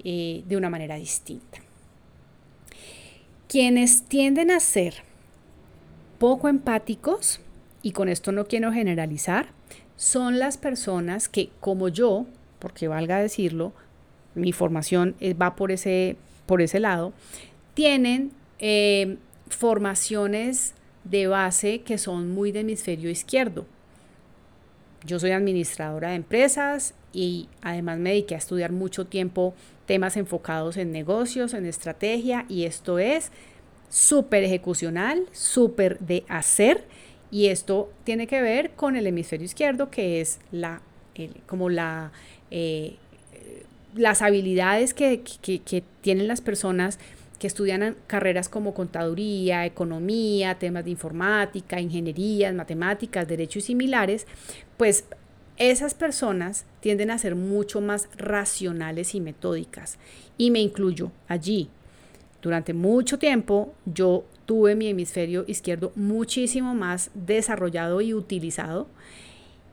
eh, 0.02 0.42
de 0.46 0.56
una 0.56 0.70
manera 0.70 0.96
distinta. 0.96 1.58
Quienes 3.49 4.04
tienden 4.04 4.50
a 4.50 4.60
ser 4.60 4.94
poco 6.18 6.49
empáticos, 6.49 7.40
y 7.82 7.92
con 7.92 8.08
esto 8.08 8.32
no 8.32 8.46
quiero 8.46 8.72
generalizar, 8.72 9.49
son 9.96 10.38
las 10.38 10.56
personas 10.56 11.28
que, 11.28 11.50
como 11.60 11.88
yo, 11.88 12.26
porque 12.58 12.88
valga 12.88 13.18
decirlo, 13.18 13.72
mi 14.34 14.52
formación 14.52 15.16
va 15.40 15.56
por 15.56 15.72
ese, 15.72 16.16
por 16.46 16.62
ese 16.62 16.80
lado, 16.80 17.12
tienen 17.75 18.32
eh, 18.58 19.18
formaciones 19.49 20.75
de 21.04 21.26
base 21.26 21.80
que 21.80 21.99
son 21.99 22.30
muy 22.30 22.52
de 22.52 22.61
hemisferio 22.61 23.11
izquierdo. 23.11 23.66
Yo 25.04 25.19
soy 25.19 25.30
administradora 25.30 26.11
de 26.11 26.16
empresas 26.16 26.95
y 27.12 27.49
además 27.62 27.99
me 27.99 28.11
dediqué 28.11 28.35
a 28.35 28.38
estudiar 28.38 28.73
mucho 28.73 29.07
tiempo 29.07 29.54
temas 29.87 30.16
enfocados 30.16 30.76
en 30.76 30.92
negocios, 30.92 31.54
en 31.54 31.66
estrategia 31.66 32.45
y 32.49 32.64
esto 32.64 32.99
es 32.99 33.33
súper 33.88 34.45
ejecucional, 34.45 35.26
súper 35.33 35.99
de 36.00 36.25
hacer 36.28 36.85
y 37.30 37.47
esto 37.47 37.90
tiene 38.04 38.26
que 38.26 38.42
ver 38.42 38.73
con 38.73 38.95
el 38.95 39.07
hemisferio 39.07 39.47
izquierdo 39.47 39.90
que 39.90 40.21
es 40.21 40.38
la, 40.52 40.83
como 41.47 41.71
la, 41.71 42.12
eh, 42.50 42.97
las 43.95 44.23
habilidades 44.23 44.95
que, 44.95 45.23
que 45.23 45.83
tienen 46.02 46.28
las 46.28 46.40
personas 46.40 46.99
que 47.40 47.47
estudian 47.47 47.97
carreras 48.06 48.50
como 48.50 48.75
contaduría, 48.75 49.64
economía, 49.64 50.59
temas 50.59 50.85
de 50.85 50.90
informática, 50.90 51.80
ingeniería, 51.80 52.52
matemáticas, 52.52 53.26
derecho 53.26 53.59
y 53.59 53.62
similares, 53.62 54.26
pues 54.76 55.06
esas 55.56 55.94
personas 55.94 56.66
tienden 56.80 57.11
a 57.11 57.18
ser 57.18 57.35
mucho 57.35 57.80
más 57.80 58.11
racionales 58.16 59.14
y 59.14 59.20
metódicas. 59.20 59.99
Y 60.37 60.50
me 60.50 60.61
incluyo 60.61 61.12
allí. 61.28 61.70
Durante 62.42 62.75
mucho 62.75 63.18
tiempo 63.18 63.75
yo 63.87 64.25
tuve 64.44 64.75
mi 64.75 64.88
hemisferio 64.88 65.44
izquierdo 65.47 65.92
muchísimo 65.97 66.75
más 66.75 67.11
desarrollado 67.14 68.02
y 68.02 68.12
utilizado. 68.12 68.87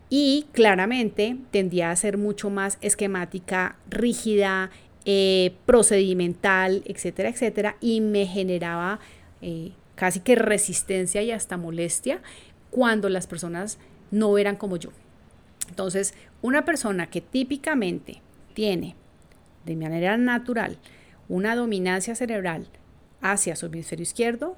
Y 0.09 0.45
claramente 0.53 1.38
tendía 1.51 1.91
a 1.91 1.95
ser 1.97 2.17
mucho 2.17 2.50
más 2.50 2.77
esquemática, 2.79 3.75
rígida, 3.89 4.71
eh, 5.09 5.55
procedimental, 5.65 6.83
etcétera, 6.85 7.29
etcétera, 7.29 7.77
y 7.79 8.01
me 8.01 8.25
generaba 8.27 8.99
eh, 9.41 9.71
casi 9.95 10.19
que 10.19 10.35
resistencia 10.35 11.23
y 11.23 11.31
hasta 11.31 11.55
molestia 11.55 12.21
cuando 12.71 13.07
las 13.07 13.25
personas 13.25 13.79
no 14.11 14.37
eran 14.37 14.57
como 14.57 14.75
yo. 14.75 14.89
Entonces, 15.69 16.13
una 16.41 16.65
persona 16.65 17.09
que 17.09 17.21
típicamente 17.21 18.21
tiene 18.53 18.97
de 19.65 19.77
manera 19.77 20.17
natural 20.17 20.77
una 21.29 21.55
dominancia 21.55 22.13
cerebral 22.13 22.67
hacia 23.21 23.55
su 23.55 23.67
hemisferio 23.67 24.03
izquierdo, 24.03 24.57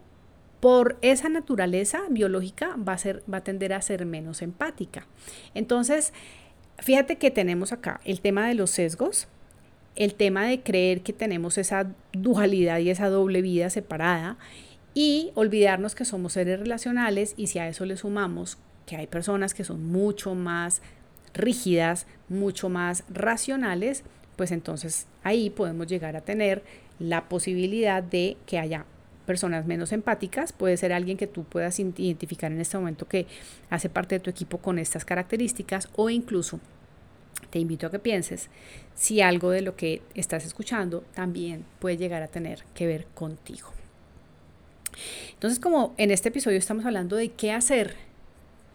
por 0.62 0.98
esa 1.04 1.30
naturaleza 1.30 2.02
biológica 2.10 2.76
va 2.76 2.94
a, 2.94 2.98
ser, 2.98 3.22
va 3.32 3.38
a 3.38 3.44
tender 3.44 3.72
a 3.72 3.84
ser 3.84 4.04
menos 4.08 4.42
empática. 4.42 5.06
Entonces, 5.54 6.12
fíjate 6.80 7.18
que 7.18 7.30
tenemos 7.30 7.72
acá 7.72 8.02
el 8.04 8.20
tema 8.22 8.48
de 8.48 8.56
los 8.56 8.72
sesgos, 8.72 9.28
el 9.96 10.14
tema 10.14 10.46
de 10.46 10.62
creer 10.62 11.02
que 11.02 11.14
tenemos 11.14 11.58
esa 11.58 11.92
dualidad 12.14 12.80
y 12.80 12.90
esa 12.90 13.10
doble 13.10 13.42
vida 13.42 13.70
separada 13.70 14.38
y 14.94 15.32
olvidarnos 15.36 15.96
que 15.96 16.06
somos 16.06 16.34
seres 16.34 16.60
relacionales 16.60 17.34
y 17.38 17.48
si 17.48 17.60
a 17.60 17.68
eso 17.68 17.86
le 17.86 17.98
sumamos 17.98 18.58
que 18.86 18.96
hay 18.96 19.08
personas 19.08 19.54
que 19.54 19.64
son 19.64 19.86
mucho 19.86 20.36
más 20.36 20.82
rígidas, 21.34 22.08
mucho 22.28 22.70
más 22.70 23.04
racionales, 23.10 24.04
pues 24.36 24.52
entonces 24.52 25.08
ahí 25.24 25.50
podemos 25.50 25.88
llegar 25.88 26.16
a 26.16 26.22
tener 26.22 26.64
la 26.98 27.30
posibilidad 27.30 28.02
de 28.02 28.38
que 28.46 28.58
haya 28.58 28.86
personas 29.26 29.68
menos 29.68 29.92
empáticas, 29.92 30.54
puede 30.54 30.76
ser 30.76 30.92
alguien 30.92 31.16
que 31.16 31.28
tú 31.28 31.44
puedas 31.44 31.80
identificar 31.80 32.52
en 32.52 32.60
este 32.60 32.78
momento 32.78 33.08
que 33.08 33.28
hace 33.70 33.88
parte 33.88 34.16
de 34.16 34.20
tu 34.22 34.32
equipo 34.32 34.58
con 34.58 34.80
estas 34.80 35.06
características 35.06 35.88
o 35.96 36.10
incluso 36.10 36.60
te 37.50 37.60
invito 37.60 37.88
a 37.88 37.92
que 37.92 38.00
pienses 38.00 38.50
si 38.96 39.22
algo 39.22 39.52
de 39.52 39.62
lo 39.62 39.76
que 39.76 40.02
estás 40.14 40.46
escuchando 40.46 41.04
también 41.14 41.66
puede 41.80 41.98
llegar 41.98 42.22
a 42.22 42.28
tener 42.28 42.64
que 42.74 42.88
ver 42.88 43.06
contigo. 43.14 43.70
Entonces, 45.34 45.60
como 45.60 45.94
en 45.98 46.12
este 46.12 46.30
episodio 46.30 46.58
estamos 46.58 46.86
hablando 46.86 47.16
de 47.16 47.30
qué 47.30 47.52
hacer 47.52 47.96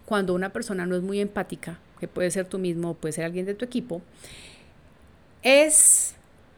cuando 0.06 0.34
una 0.34 0.52
persona 0.52 0.86
no 0.86 0.96
es 0.96 1.02
muy 1.02 1.20
empática, 1.20 1.78
que 2.00 2.08
puede 2.08 2.30
ser 2.30 2.46
tú 2.46 2.58
mismo, 2.58 2.94
puede 2.94 3.12
ser 3.12 3.24
alguien 3.24 3.46
de 3.46 3.54
tu 3.54 3.64
equipo, 3.64 4.02
es, 5.42 6.14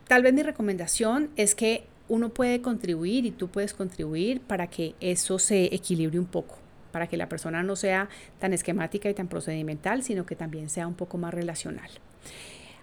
tal 0.07 0.23
vez 0.23 0.33
mi 0.33 0.43
recomendación 0.43 1.31
es 1.37 1.55
que 1.55 1.85
uno 2.09 2.29
puede 2.29 2.61
contribuir 2.61 3.27
y 3.27 3.33
tú 3.33 3.49
puedes 3.49 3.75
contribuir 3.75 4.41
para 4.41 4.69
que 4.69 4.95
eso 5.01 5.39
se 5.39 5.75
equilibre 5.75 6.21
un 6.21 6.27
poco 6.27 6.59
para 6.97 7.09
que 7.09 7.19
la 7.19 7.29
persona 7.29 7.62
no 7.62 7.76
sea 7.76 8.09
tan 8.38 8.55
esquemática 8.55 9.11
y 9.11 9.12
tan 9.12 9.29
procedimental, 9.29 10.03
sino 10.03 10.25
que 10.25 10.35
también 10.35 10.71
sea 10.71 10.87
un 10.87 10.95
poco 10.95 11.19
más 11.19 11.35
relacional. 11.35 11.91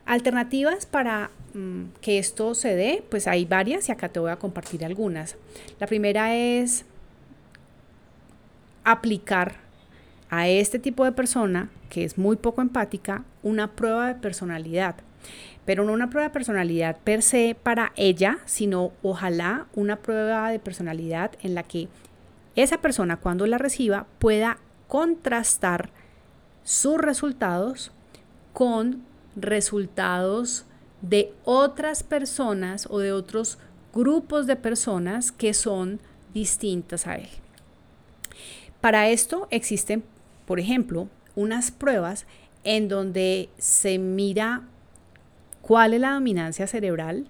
Alternativas 0.06 0.86
para 0.86 1.32
mm, 1.56 1.86
que 2.00 2.20
esto 2.20 2.54
se 2.54 2.76
dé, 2.76 3.04
pues 3.10 3.26
hay 3.26 3.46
varias 3.46 3.90
y 3.90 3.92
acá 3.92 4.10
te 4.10 4.20
voy 4.20 4.30
a 4.30 4.36
compartir 4.36 4.86
algunas. 4.86 5.36
La 5.80 5.88
primera 5.88 6.36
es 6.36 6.86
aplicar 8.84 9.56
a 10.30 10.48
este 10.48 10.78
tipo 10.78 11.06
de 11.06 11.12
persona, 11.12 11.72
que 11.90 12.04
es 12.04 12.20
muy 12.20 12.36
poco 12.36 12.62
empática, 12.62 13.24
una 13.42 13.72
prueba 13.72 14.10
de 14.10 14.14
personalidad. 14.14 14.98
Pero 15.66 15.86
no 15.86 15.92
una 15.92 16.12
prueba 16.12 16.28
de 16.28 16.34
personalidad 16.34 16.98
per 17.04 17.24
se 17.24 17.56
para 17.64 17.94
ella, 17.96 18.38
sino 18.46 18.92
ojalá 19.02 19.66
una 19.74 19.96
prueba 19.96 20.52
de 20.52 20.60
personalidad 20.60 21.32
en 21.42 21.56
la 21.56 21.64
que 21.64 21.88
esa 22.56 22.80
persona 22.80 23.18
cuando 23.18 23.46
la 23.48 23.58
reciba 23.58 24.08
pueda 24.20 24.60
contrastar 24.88 25.90
sus 26.64 26.98
resultados 26.98 27.92
con 28.54 29.04
resultados 29.36 30.66
de 31.02 31.34
otras 31.44 32.04
personas 32.04 32.88
o 32.90 33.00
de 33.00 33.12
otros 33.12 33.58
grupos 33.94 34.48
de 34.48 34.56
personas 34.56 35.32
que 35.32 35.54
son 35.54 36.00
distintas 36.34 37.08
a 37.08 37.16
él. 37.16 37.30
Para 38.82 39.10
esto 39.10 39.48
existen, 39.50 40.04
por 40.46 40.60
ejemplo, 40.60 41.08
unas 41.36 41.72
pruebas 41.72 42.26
en 42.64 42.88
donde 42.88 43.50
se 43.58 43.98
mira 43.98 44.64
cuál 45.62 45.94
es 45.94 46.02
la 46.02 46.14
dominancia 46.14 46.68
cerebral 46.68 47.28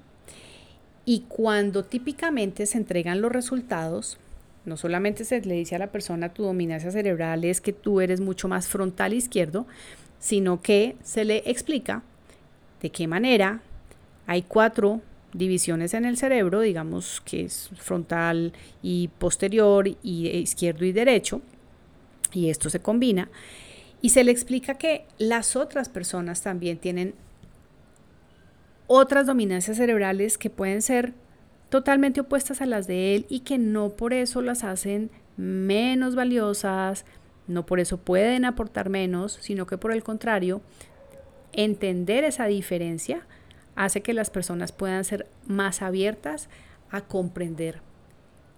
y 1.06 1.22
cuando 1.28 1.84
típicamente 1.84 2.66
se 2.66 2.78
entregan 2.78 3.22
los 3.22 3.32
resultados, 3.32 4.18
no 4.66 4.78
solamente 4.78 5.26
se 5.26 5.42
le 5.42 5.56
dice 5.56 5.76
a 5.76 5.80
la 5.80 5.92
persona 5.92 6.34
tu 6.34 6.44
dominancia 6.44 6.92
cerebral 6.92 7.44
es 7.44 7.62
que 7.62 7.74
tú 7.74 8.02
eres 8.02 8.22
mucho 8.22 8.48
más 8.48 8.68
frontal 8.68 9.14
izquierdo, 9.14 9.68
sino 10.20 10.62
que 10.62 10.96
se 11.04 11.26
le 11.26 11.44
explica 11.46 12.04
de 12.82 12.90
qué 12.90 13.08
manera 13.08 13.62
hay 14.26 14.44
cuatro 14.44 15.02
divisiones 15.34 15.94
en 15.94 16.06
el 16.06 16.18
cerebro, 16.18 16.62
digamos 16.62 17.22
que 17.22 17.46
es 17.46 17.70
frontal 17.76 18.54
y 18.82 19.10
posterior 19.20 19.88
y 19.88 20.28
izquierdo 20.30 20.86
y 20.86 20.92
derecho, 20.92 21.42
y 22.32 22.50
esto 22.50 22.70
se 22.70 22.80
combina, 22.80 23.30
y 24.02 24.10
se 24.10 24.24
le 24.24 24.32
explica 24.32 24.76
que 24.76 25.06
las 25.18 25.56
otras 25.56 25.90
personas 25.90 26.42
también 26.42 26.78
tienen 26.78 27.16
otras 28.88 29.26
dominancias 29.26 29.78
cerebrales 29.78 30.38
que 30.38 30.50
pueden 30.50 30.82
ser 30.82 31.14
totalmente 31.74 32.22
opuestas 32.22 32.62
a 32.62 32.68
las 32.68 32.86
de 32.86 33.16
él 33.16 33.26
y 33.30 33.40
que 33.40 33.58
no 33.58 33.90
por 33.90 34.14
eso 34.14 34.44
las 34.44 34.64
hacen 34.64 35.10
menos 35.38 36.14
valiosas, 36.14 37.04
no 37.48 37.66
por 37.66 37.80
eso 37.80 37.98
pueden 37.98 38.46
aportar 38.46 38.90
menos, 38.90 39.40
sino 39.42 39.66
que 39.66 39.80
por 39.80 39.92
el 39.92 40.04
contrario, 40.04 40.62
entender 41.52 42.26
esa 42.26 42.46
diferencia 42.46 43.26
hace 43.76 44.04
que 44.04 44.14
las 44.14 44.30
personas 44.30 44.72
puedan 44.72 45.04
ser 45.04 45.26
más 45.48 45.82
abiertas 45.82 46.48
a 46.92 47.02
comprender 47.02 47.82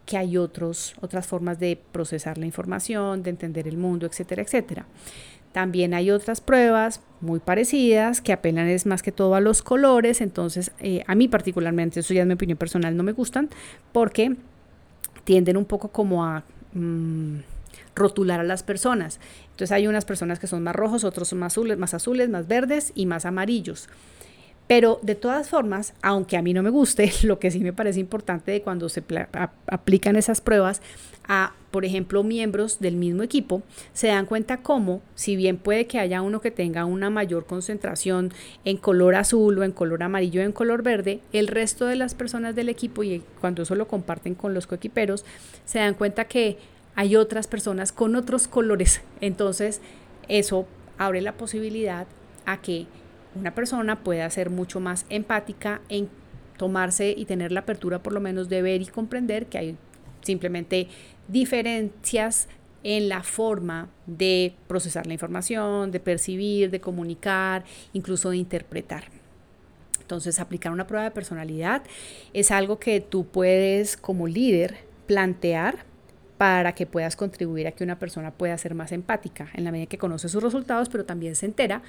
que 0.05 0.17
hay 0.17 0.36
otros, 0.36 0.93
otras 1.00 1.25
formas 1.25 1.57
de 1.57 1.79
procesar 1.93 2.38
la 2.38 2.48
información, 2.48 3.24
de 3.24 3.29
entender 3.29 3.65
el 3.65 3.77
mundo, 3.77 4.05
etcétera, 4.05 4.41
etcétera. 4.41 4.88
También 5.55 5.93
hay 5.93 6.12
otras 6.12 6.41
pruebas 6.41 7.00
muy 7.21 7.39
parecidas 7.39 8.19
que 8.19 8.33
apelan 8.33 8.67
es 8.67 8.85
más 8.85 9.01
que 9.01 9.13
todo 9.13 9.35
a 9.35 9.39
los 9.39 9.62
colores, 9.62 10.19
entonces 10.19 10.74
eh, 10.79 11.05
a 11.07 11.15
mí 11.15 11.29
particularmente, 11.29 12.01
eso 12.01 12.13
ya 12.13 12.24
es 12.24 12.27
mi 12.27 12.33
opinión 12.33 12.57
personal, 12.57 12.97
no 12.97 13.03
me 13.03 13.13
gustan 13.13 13.47
porque 13.93 14.35
tienden 15.24 15.55
un 15.55 15.63
poco 15.63 15.88
como 15.88 16.25
a 16.25 16.43
mm, 16.74 17.38
rotular 17.95 18.41
a 18.41 18.43
las 18.43 18.63
personas. 18.63 19.21
Entonces 19.51 19.71
hay 19.71 19.88
unas 19.88 20.03
personas 20.03 20.39
que 20.39 20.47
son 20.47 20.62
más 20.62 20.75
rojos, 20.75 21.05
otros 21.05 21.29
son 21.29 21.39
más 21.39 21.53
azules, 21.53 21.77
más 21.77 21.93
azules, 21.93 22.27
más 22.27 22.50
verdes 22.50 22.91
y 22.93 23.05
más 23.05 23.25
amarillos. 23.25 23.88
Pero 24.67 25.00
de 25.03 25.15
todas 25.15 25.50
formas, 25.50 25.93
aunque 26.01 26.38
a 26.38 26.41
mí 26.41 26.53
no 26.53 26.63
me 26.63 26.69
guste, 26.69 27.12
lo 27.24 27.39
que 27.39 27.51
sí 27.51 27.60
me 27.60 27.74
parece 27.74 28.00
importante 28.00 28.51
de 28.51 28.62
cuando 28.62 28.89
se 28.89 29.03
aplican 29.67 30.15
esas 30.15 30.41
pruebas 30.41 30.81
a, 31.27 31.53
por 31.72 31.86
ejemplo, 31.86 32.24
miembros 32.24 32.79
del 32.79 32.95
mismo 32.95 33.24
equipo, 33.24 33.63
se 33.93 34.07
dan 34.07 34.25
cuenta 34.25 34.57
cómo, 34.57 35.01
si 35.15 35.36
bien 35.36 35.57
puede 35.57 35.88
que 35.88 36.00
haya 36.00 36.22
uno 36.22 36.41
que 36.41 36.51
tenga 36.51 36.86
una 36.86 37.10
mayor 37.10 37.45
concentración 37.45 38.31
en 38.63 38.77
color 38.77 39.15
azul 39.15 39.57
o 39.57 39.63
en 39.63 39.72
color 39.72 40.03
amarillo 40.03 40.41
o 40.41 40.43
en 40.43 40.51
color 40.51 40.84
verde, 40.84 41.19
el 41.34 41.48
resto 41.48 41.86
de 41.86 41.95
las 41.95 42.15
personas 42.15 42.55
del 42.55 42.69
equipo, 42.69 43.03
y 43.03 43.24
cuando 43.41 43.63
eso 43.63 43.75
lo 43.75 43.88
comparten 43.88 44.36
con 44.36 44.53
los 44.53 44.67
coequiperos, 44.67 45.25
se 45.65 45.79
dan 45.79 45.95
cuenta 45.95 46.25
que 46.25 46.57
hay 46.95 47.15
otras 47.15 47.48
personas 47.48 47.91
con 47.91 48.15
otros 48.15 48.48
colores. 48.48 49.01
Entonces, 49.19 49.81
eso 50.27 50.65
abre 50.98 51.22
la 51.22 51.34
posibilidad 51.34 52.07
a 52.45 52.62
que 52.62 52.88
una 53.36 53.54
persona 53.54 54.04
pueda 54.04 54.30
ser 54.30 54.50
mucho 54.50 54.80
más 54.80 55.06
empática 55.10 55.82
en 55.89 56.10
tomarse 56.58 57.13
y 57.15 57.25
tener 57.25 57.51
la 57.51 57.62
apertura 57.62 58.01
por 58.01 58.13
lo 58.13 58.22
menos 58.22 58.50
de 58.50 58.62
ver 58.62 58.82
y 58.82 58.86
comprender 58.86 59.48
que 59.48 59.58
hay 59.58 59.77
simplemente 60.22 60.88
diferencias 61.27 62.48
en 62.84 63.10
la 63.10 63.24
forma 63.24 63.89
de 64.06 64.54
procesar 64.68 65.08
la 65.08 65.13
información, 65.13 65.92
de 65.92 66.00
percibir, 66.00 66.70
de 66.70 66.80
comunicar, 66.80 67.63
incluso 67.94 68.30
de 68.30 68.38
interpretar. 68.38 69.06
Entonces, 70.00 70.39
aplicar 70.39 70.72
una 70.72 70.86
prueba 70.86 71.04
de 71.04 71.12
personalidad 71.12 71.82
es 72.34 72.51
algo 72.51 72.77
que 72.77 73.01
tú 73.01 73.25
puedes 73.25 73.98
como 73.98 74.27
líder 74.27 74.77
plantear 75.08 75.84
para 76.38 76.76
que 76.76 76.86
puedas 76.86 77.15
contribuir 77.15 77.65
a 77.65 77.71
que 77.71 77.84
una 77.84 77.98
persona 77.98 78.30
pueda 78.32 78.58
ser 78.58 78.76
más 78.76 78.91
empática 78.91 79.50
en 79.54 79.63
la 79.63 79.71
medida 79.71 79.88
que 79.88 79.98
conoce 79.98 80.30
sus 80.30 80.43
resultados, 80.43 80.89
pero 80.89 81.06
también 81.06 81.36
se 81.36 81.48
entera 81.48 81.82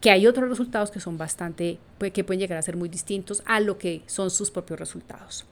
que 0.00 0.10
hay 0.10 0.26
otros 0.26 0.48
resultados 0.48 0.90
que 0.90 1.00
son 1.00 1.18
bastante, 1.18 1.78
que 2.12 2.24
pueden 2.24 2.40
llegar 2.40 2.58
a 2.58 2.62
ser 2.62 2.76
muy 2.76 2.88
distintos 2.88 3.42
a 3.46 3.60
lo 3.60 3.78
que 3.78 4.02
son 4.06 4.30
sus 4.30 4.50
propios 4.50 4.78
resultados. 4.78 5.44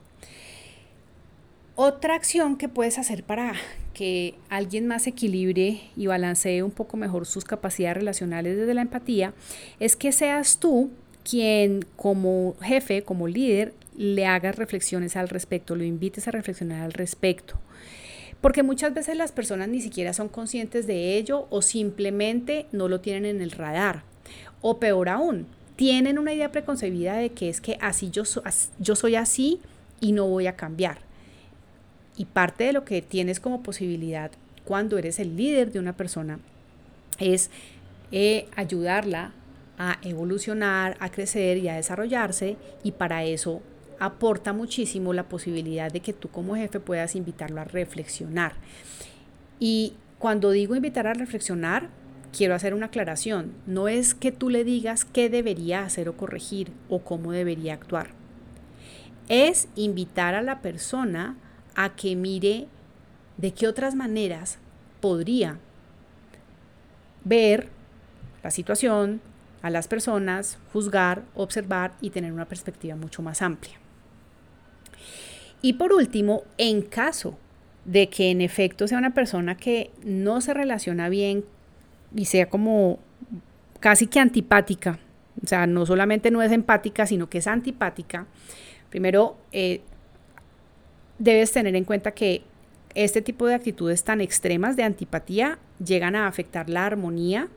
Otra 1.78 2.14
acción 2.14 2.56
que 2.56 2.70
puedes 2.70 2.98
hacer 2.98 3.22
para 3.22 3.52
que 3.92 4.34
alguien 4.48 4.86
más 4.86 5.06
equilibre 5.06 5.82
y 5.94 6.06
balancee 6.06 6.62
un 6.62 6.70
poco 6.70 6.96
mejor 6.96 7.26
sus 7.26 7.44
capacidades 7.44 7.98
relacionales 7.98 8.56
desde 8.56 8.72
la 8.72 8.80
empatía 8.80 9.34
es 9.78 9.94
que 9.94 10.10
seas 10.10 10.58
tú 10.58 10.90
quien 11.22 11.84
como 11.96 12.56
jefe, 12.62 13.02
como 13.02 13.28
líder, 13.28 13.74
le 13.94 14.24
hagas 14.26 14.56
reflexiones 14.56 15.16
al 15.16 15.28
respecto, 15.28 15.74
lo 15.74 15.84
invites 15.84 16.28
a 16.28 16.30
reflexionar 16.30 16.82
al 16.82 16.92
respecto. 16.92 17.58
Porque 18.40 18.62
muchas 18.62 18.94
veces 18.94 19.16
las 19.16 19.32
personas 19.32 19.68
ni 19.68 19.82
siquiera 19.82 20.14
son 20.14 20.28
conscientes 20.28 20.86
de 20.86 21.16
ello 21.16 21.46
o 21.50 21.60
simplemente 21.60 22.66
no 22.72 22.88
lo 22.88 23.00
tienen 23.00 23.26
en 23.26 23.42
el 23.42 23.50
radar. 23.50 24.04
O 24.60 24.78
peor 24.78 25.08
aún, 25.08 25.46
tienen 25.76 26.18
una 26.18 26.32
idea 26.32 26.50
preconcebida 26.50 27.14
de 27.16 27.30
que 27.30 27.48
es 27.48 27.60
que 27.60 27.78
así 27.80 28.10
yo, 28.10 28.24
soy 28.24 29.14
así 29.14 29.60
y 30.00 30.12
no 30.12 30.26
voy 30.26 30.46
a 30.46 30.56
cambiar. 30.56 30.98
Y 32.16 32.24
parte 32.24 32.64
de 32.64 32.72
lo 32.72 32.84
que 32.84 33.02
tienes 33.02 33.40
como 33.40 33.62
posibilidad 33.62 34.30
cuando 34.64 34.98
eres 34.98 35.20
el 35.20 35.36
líder 35.36 35.70
de 35.70 35.78
una 35.78 35.96
persona 35.96 36.40
es 37.18 37.50
eh, 38.10 38.48
ayudarla 38.56 39.32
a 39.78 39.98
evolucionar, 40.02 40.96
a 40.98 41.10
crecer 41.10 41.58
y 41.58 41.68
a 41.68 41.76
desarrollarse 41.76 42.56
y 42.82 42.92
para 42.92 43.24
eso 43.24 43.60
aporta 43.98 44.52
muchísimo 44.52 45.12
la 45.12 45.28
posibilidad 45.28 45.92
de 45.92 46.00
que 46.00 46.12
tú 46.14 46.28
como 46.28 46.56
jefe 46.56 46.80
puedas 46.80 47.14
invitarlo 47.14 47.60
a 47.60 47.64
reflexionar. 47.64 48.54
Y 49.58 49.94
cuando 50.18 50.50
digo 50.50 50.74
invitar 50.74 51.06
a 51.06 51.14
reflexionar, 51.14 51.88
quiero 52.32 52.54
hacer 52.54 52.74
una 52.74 52.86
aclaración. 52.86 53.52
No 53.66 53.88
es 53.88 54.14
que 54.14 54.32
tú 54.32 54.50
le 54.50 54.64
digas 54.64 55.04
qué 55.04 55.28
debería 55.30 55.84
hacer 55.84 56.08
o 56.08 56.16
corregir 56.16 56.72
o 56.88 57.00
cómo 57.00 57.32
debería 57.32 57.74
actuar. 57.74 58.08
Es 59.28 59.68
invitar 59.74 60.34
a 60.34 60.42
la 60.42 60.60
persona 60.60 61.36
a 61.74 61.96
que 61.96 62.16
mire 62.16 62.68
de 63.36 63.52
qué 63.52 63.68
otras 63.68 63.94
maneras 63.94 64.58
podría 65.00 65.58
ver 67.24 67.68
la 68.42 68.50
situación, 68.50 69.20
a 69.62 69.70
las 69.70 69.88
personas, 69.88 70.58
juzgar, 70.72 71.24
observar 71.34 71.94
y 72.00 72.10
tener 72.10 72.32
una 72.32 72.46
perspectiva 72.46 72.94
mucho 72.94 73.22
más 73.22 73.42
amplia. 73.42 73.74
Y 75.60 75.72
por 75.72 75.92
último, 75.92 76.44
en 76.56 76.82
caso 76.82 77.36
de 77.84 78.08
que 78.08 78.30
en 78.30 78.40
efecto 78.40 78.86
sea 78.86 78.98
una 78.98 79.14
persona 79.14 79.56
que 79.56 79.90
no 80.04 80.40
se 80.40 80.54
relaciona 80.54 81.08
bien 81.08 81.44
y 82.14 82.26
sea 82.26 82.48
como 82.48 82.98
casi 83.80 84.06
que 84.06 84.20
antipática, 84.20 84.98
o 85.42 85.46
sea, 85.46 85.66
no 85.66 85.86
solamente 85.86 86.30
no 86.30 86.42
es 86.42 86.52
empática, 86.52 87.06
sino 87.06 87.28
que 87.28 87.38
es 87.38 87.46
antipática, 87.46 88.26
primero 88.90 89.36
eh, 89.52 89.82
debes 91.18 91.52
tener 91.52 91.76
en 91.76 91.84
cuenta 91.84 92.12
que 92.12 92.42
este 92.94 93.20
tipo 93.20 93.46
de 93.46 93.54
actitudes 93.54 94.04
tan 94.04 94.20
extremas 94.20 94.76
de 94.76 94.82
antipatía 94.82 95.58
llegan 95.84 96.16
a 96.16 96.26
afectar 96.26 96.70
la 96.70 96.86
armonía 96.86 97.48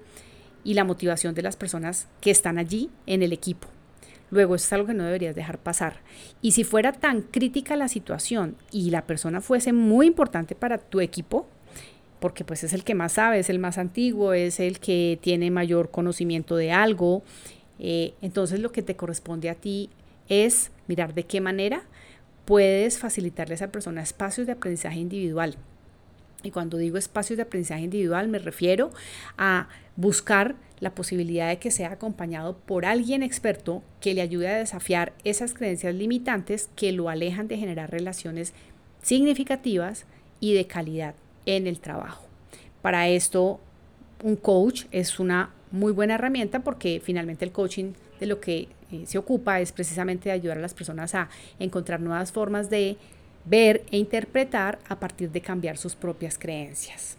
y 0.63 0.73
la 0.73 0.83
motivación 0.83 1.33
de 1.33 1.41
las 1.41 1.55
personas 1.55 2.07
que 2.19 2.31
están 2.31 2.57
allí 2.57 2.89
en 3.05 3.23
el 3.23 3.31
equipo. 3.31 3.67
Luego, 4.31 4.55
eso 4.55 4.65
es 4.65 4.73
algo 4.73 4.87
que 4.87 4.93
no 4.93 5.05
deberías 5.05 5.35
dejar 5.35 5.57
pasar. 5.57 6.01
Y 6.41 6.51
si 6.51 6.63
fuera 6.63 6.91
tan 6.91 7.21
crítica 7.21 7.75
la 7.75 7.87
situación 7.87 8.57
y 8.71 8.91
la 8.91 9.07
persona 9.07 9.41
fuese 9.41 9.73
muy 9.73 10.07
importante 10.07 10.55
para 10.55 10.77
tu 10.77 10.99
equipo, 10.99 11.47
porque 12.19 12.43
pues 12.43 12.63
es 12.63 12.73
el 12.73 12.83
que 12.83 12.95
más 12.95 13.13
sabe, 13.13 13.39
es 13.39 13.49
el 13.49 13.59
más 13.59 13.77
antiguo, 13.77 14.33
es 14.33 14.59
el 14.59 14.79
que 14.79 15.17
tiene 15.21 15.51
mayor 15.51 15.91
conocimiento 15.91 16.55
de 16.55 16.71
algo. 16.71 17.23
Eh, 17.79 18.13
entonces 18.21 18.59
lo 18.59 18.71
que 18.71 18.81
te 18.81 18.95
corresponde 18.95 19.49
a 19.49 19.55
ti 19.55 19.89
es 20.27 20.71
mirar 20.87 21.13
de 21.13 21.23
qué 21.23 21.41
manera 21.41 21.83
puedes 22.45 22.99
facilitarle 22.99 23.53
a 23.53 23.55
esa 23.55 23.71
persona 23.71 24.01
espacios 24.01 24.47
de 24.47 24.53
aprendizaje 24.53 24.99
individual. 24.99 25.55
Y 26.43 26.51
cuando 26.51 26.77
digo 26.77 26.97
espacios 26.97 27.37
de 27.37 27.43
aprendizaje 27.43 27.81
individual 27.81 28.27
me 28.27 28.39
refiero 28.39 28.91
a 29.37 29.67
buscar 29.95 30.55
la 30.79 30.95
posibilidad 30.95 31.49
de 31.49 31.59
que 31.59 31.71
sea 31.71 31.91
acompañado 31.91 32.57
por 32.57 32.85
alguien 32.85 33.23
experto 33.23 33.83
que 33.99 34.13
le 34.13 34.21
ayude 34.21 34.47
a 34.47 34.57
desafiar 34.57 35.13
esas 35.25 35.53
creencias 35.53 35.93
limitantes 35.93 36.69
que 36.75 36.93
lo 36.93 37.09
alejan 37.09 37.49
de 37.49 37.57
generar 37.57 37.91
relaciones 37.91 38.53
significativas 39.01 40.05
y 40.39 40.53
de 40.53 40.67
calidad 40.67 41.15
en 41.55 41.67
el 41.67 41.79
trabajo. 41.79 42.25
Para 42.81 43.07
esto, 43.07 43.59
un 44.23 44.35
coach 44.35 44.85
es 44.91 45.19
una 45.19 45.51
muy 45.71 45.91
buena 45.91 46.15
herramienta 46.15 46.59
porque 46.61 47.01
finalmente 47.03 47.45
el 47.45 47.51
coaching 47.51 47.93
de 48.19 48.25
lo 48.25 48.39
que 48.39 48.67
eh, 48.91 49.03
se 49.05 49.17
ocupa 49.17 49.59
es 49.59 49.71
precisamente 49.71 50.29
de 50.29 50.33
ayudar 50.33 50.57
a 50.57 50.61
las 50.61 50.73
personas 50.73 51.15
a 51.15 51.29
encontrar 51.59 51.99
nuevas 52.01 52.31
formas 52.31 52.69
de 52.69 52.97
ver 53.45 53.83
e 53.91 53.97
interpretar 53.97 54.79
a 54.87 54.99
partir 54.99 55.31
de 55.31 55.41
cambiar 55.41 55.77
sus 55.77 55.95
propias 55.95 56.37
creencias. 56.37 57.17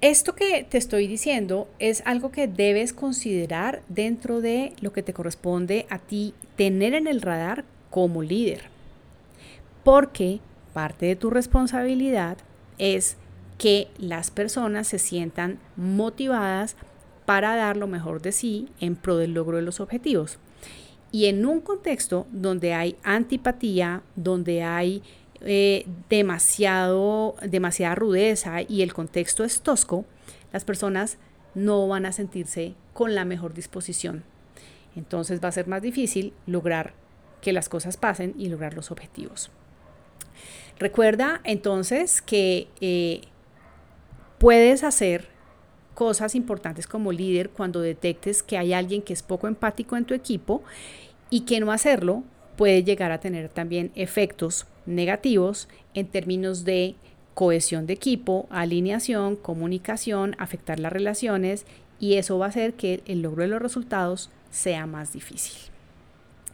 Esto 0.00 0.34
que 0.34 0.64
te 0.64 0.78
estoy 0.78 1.06
diciendo 1.06 1.68
es 1.78 2.02
algo 2.06 2.32
que 2.32 2.48
debes 2.48 2.94
considerar 2.94 3.82
dentro 3.88 4.40
de 4.40 4.72
lo 4.80 4.92
que 4.92 5.02
te 5.02 5.12
corresponde 5.12 5.86
a 5.90 5.98
ti 5.98 6.32
tener 6.56 6.94
en 6.94 7.06
el 7.06 7.20
radar 7.20 7.64
como 7.90 8.22
líder. 8.22 8.62
Porque 9.84 10.40
parte 10.72 11.06
de 11.06 11.16
tu 11.16 11.30
responsabilidad 11.30 12.38
es 12.78 13.16
que 13.58 13.88
las 13.98 14.30
personas 14.30 14.88
se 14.88 14.98
sientan 14.98 15.58
motivadas 15.76 16.76
para 17.26 17.54
dar 17.54 17.76
lo 17.76 17.86
mejor 17.86 18.22
de 18.22 18.32
sí 18.32 18.68
en 18.80 18.96
pro 18.96 19.16
del 19.16 19.34
logro 19.34 19.58
de 19.58 19.62
los 19.62 19.80
objetivos. 19.80 20.38
Y 21.12 21.26
en 21.26 21.44
un 21.44 21.60
contexto 21.60 22.26
donde 22.30 22.72
hay 22.72 22.96
antipatía, 23.02 24.02
donde 24.16 24.62
hay 24.62 25.02
eh, 25.42 25.86
demasiado, 26.08 27.34
demasiada 27.42 27.94
rudeza 27.94 28.62
y 28.62 28.82
el 28.82 28.94
contexto 28.94 29.44
es 29.44 29.60
tosco, 29.60 30.04
las 30.52 30.64
personas 30.64 31.18
no 31.54 31.86
van 31.88 32.06
a 32.06 32.12
sentirse 32.12 32.74
con 32.92 33.14
la 33.14 33.24
mejor 33.24 33.54
disposición. 33.54 34.24
Entonces 34.96 35.42
va 35.42 35.48
a 35.48 35.52
ser 35.52 35.66
más 35.66 35.82
difícil 35.82 36.32
lograr 36.46 36.94
que 37.40 37.52
las 37.52 37.68
cosas 37.68 37.96
pasen 37.96 38.34
y 38.38 38.48
lograr 38.48 38.74
los 38.74 38.90
objetivos. 38.90 39.50
Recuerda 40.80 41.42
entonces 41.44 42.22
que 42.22 42.66
eh, 42.80 43.20
puedes 44.38 44.82
hacer 44.82 45.28
cosas 45.92 46.34
importantes 46.34 46.86
como 46.86 47.12
líder 47.12 47.50
cuando 47.50 47.82
detectes 47.82 48.42
que 48.42 48.56
hay 48.56 48.72
alguien 48.72 49.02
que 49.02 49.12
es 49.12 49.22
poco 49.22 49.46
empático 49.46 49.98
en 49.98 50.06
tu 50.06 50.14
equipo 50.14 50.62
y 51.28 51.42
que 51.42 51.60
no 51.60 51.70
hacerlo 51.70 52.24
puede 52.56 52.82
llegar 52.82 53.12
a 53.12 53.20
tener 53.20 53.50
también 53.50 53.92
efectos 53.94 54.66
negativos 54.86 55.68
en 55.92 56.06
términos 56.06 56.64
de 56.64 56.94
cohesión 57.34 57.86
de 57.86 57.92
equipo, 57.92 58.46
alineación, 58.48 59.36
comunicación, 59.36 60.34
afectar 60.38 60.80
las 60.80 60.94
relaciones 60.94 61.66
y 61.98 62.14
eso 62.14 62.38
va 62.38 62.46
a 62.46 62.48
hacer 62.48 62.72
que 62.72 63.02
el 63.04 63.20
logro 63.20 63.42
de 63.42 63.48
los 63.48 63.60
resultados 63.60 64.30
sea 64.50 64.86
más 64.86 65.12
difícil. 65.12 65.58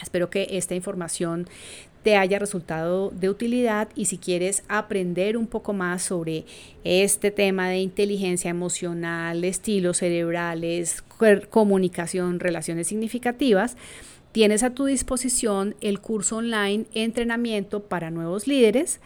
Espero 0.03 0.31
que 0.31 0.49
esta 0.51 0.75
información 0.75 1.49
te 2.07 2.15
haya 2.15 2.39
resultado 2.39 3.11
de 3.11 3.29
utilidad 3.29 3.89
y 3.97 4.05
si 4.05 4.17
quieres 4.17 4.63
aprender 4.69 5.37
un 5.37 5.49
poco 5.49 5.73
más 5.73 6.05
sobre 6.05 6.45
este 6.85 7.33
tema 7.33 7.69
de 7.69 7.79
inteligencia 7.79 8.49
emocional, 8.49 9.43
estilos 9.43 9.97
cerebrales, 9.97 11.03
comunicación, 11.51 12.39
relaciones 12.39 12.87
significativas, 12.87 13.77
Tienes 14.31 14.63
a 14.63 14.71
tu 14.71 14.85
disposición 14.85 15.77
el 15.81 15.99
curso 16.01 16.37
online 16.37 16.85
Entrenamiento 16.93 17.85
para 17.85 18.11
Nuevos 18.11 18.47
Líderes, 18.47 19.01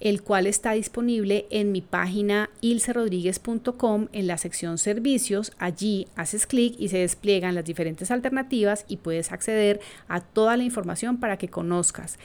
el 0.00 0.22
cual 0.22 0.46
está 0.46 0.72
disponible 0.72 1.46
en 1.50 1.70
mi 1.70 1.82
página 1.82 2.48
ilcerodríguez.com 2.62 4.08
en 4.12 4.26
la 4.26 4.38
sección 4.38 4.78
Servicios. 4.78 5.52
Allí 5.58 6.08
haces 6.16 6.46
clic 6.46 6.74
y 6.78 6.88
se 6.88 6.96
despliegan 6.96 7.54
las 7.54 7.66
diferentes 7.66 8.10
alternativas 8.10 8.86
y 8.88 8.96
puedes 8.96 9.32
acceder 9.32 9.80
a 10.08 10.22
toda 10.22 10.56
la 10.56 10.64
información 10.64 11.20
para 11.20 11.36
que 11.36 11.48
conozcas 11.48 12.18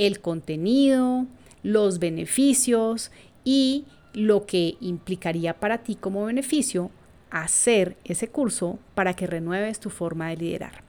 el 0.00 0.20
contenido, 0.20 1.26
los 1.62 1.98
beneficios 1.98 3.10
y 3.44 3.84
lo 4.14 4.46
que 4.46 4.78
implicaría 4.80 5.60
para 5.60 5.82
ti 5.82 5.94
como 5.94 6.24
beneficio 6.24 6.90
hacer 7.30 7.98
ese 8.04 8.28
curso 8.28 8.78
para 8.94 9.14
que 9.14 9.26
renueves 9.26 9.78
tu 9.78 9.90
forma 9.90 10.28
de 10.28 10.38
liderar. 10.38 10.82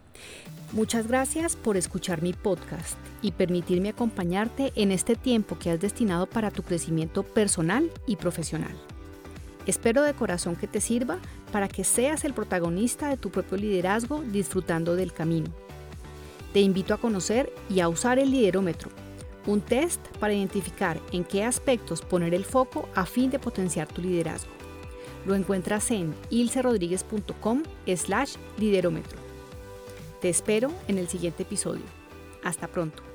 Muchas 0.72 1.08
gracias 1.08 1.58
por 1.58 1.76
escuchar 1.76 2.22
mi 2.22 2.32
podcast 2.32 2.98
y 3.22 3.34
permitirme 3.34 3.90
acompañarte 3.90 4.72
en 4.76 4.94
este 4.94 5.18
tiempo 5.18 5.60
que 5.60 5.72
has 5.72 5.82
destinado 5.82 6.26
para 6.26 6.50
tu 6.50 6.64
crecimiento 6.64 7.24
personal 7.24 7.92
y 8.08 8.16
profesional. 8.16 8.72
Espero 9.68 10.04
de 10.04 10.14
corazón 10.14 10.56
que 10.56 10.68
te 10.68 10.80
sirva 10.80 11.20
para 11.52 11.68
que 11.68 11.84
seas 11.84 12.24
el 12.24 12.34
protagonista 12.34 13.10
de 13.10 13.18
tu 13.18 13.30
propio 13.30 13.58
liderazgo 13.58 14.24
disfrutando 14.32 14.96
del 14.96 15.12
camino. 15.12 15.52
Te 16.54 16.60
invito 16.60 16.94
a 16.94 16.98
conocer 16.98 17.52
y 17.70 17.80
a 17.80 17.88
usar 17.88 18.20
el 18.20 18.32
liderómetro, 18.32 18.90
un 19.48 19.62
test 19.62 20.00
para 20.20 20.34
identificar 20.34 21.00
en 21.12 21.24
qué 21.24 21.44
aspectos 21.44 22.02
poner 22.02 22.34
el 22.34 22.46
foco 22.46 22.88
a 22.96 23.06
fin 23.06 23.30
de 23.30 23.40
potenciar 23.40 23.88
tu 23.88 24.02
liderazgo. 24.02 24.52
Lo 25.26 25.36
encuentras 25.36 25.92
en 25.92 26.16
ilcerodríguez.com 26.30 27.64
slash 27.96 28.36
liderómetro. 28.58 29.18
Te 30.20 30.30
espero 30.30 30.72
en 30.88 30.98
el 30.98 31.08
siguiente 31.08 31.44
episodio. 31.44 31.84
Hasta 32.44 32.68
pronto. 32.68 33.11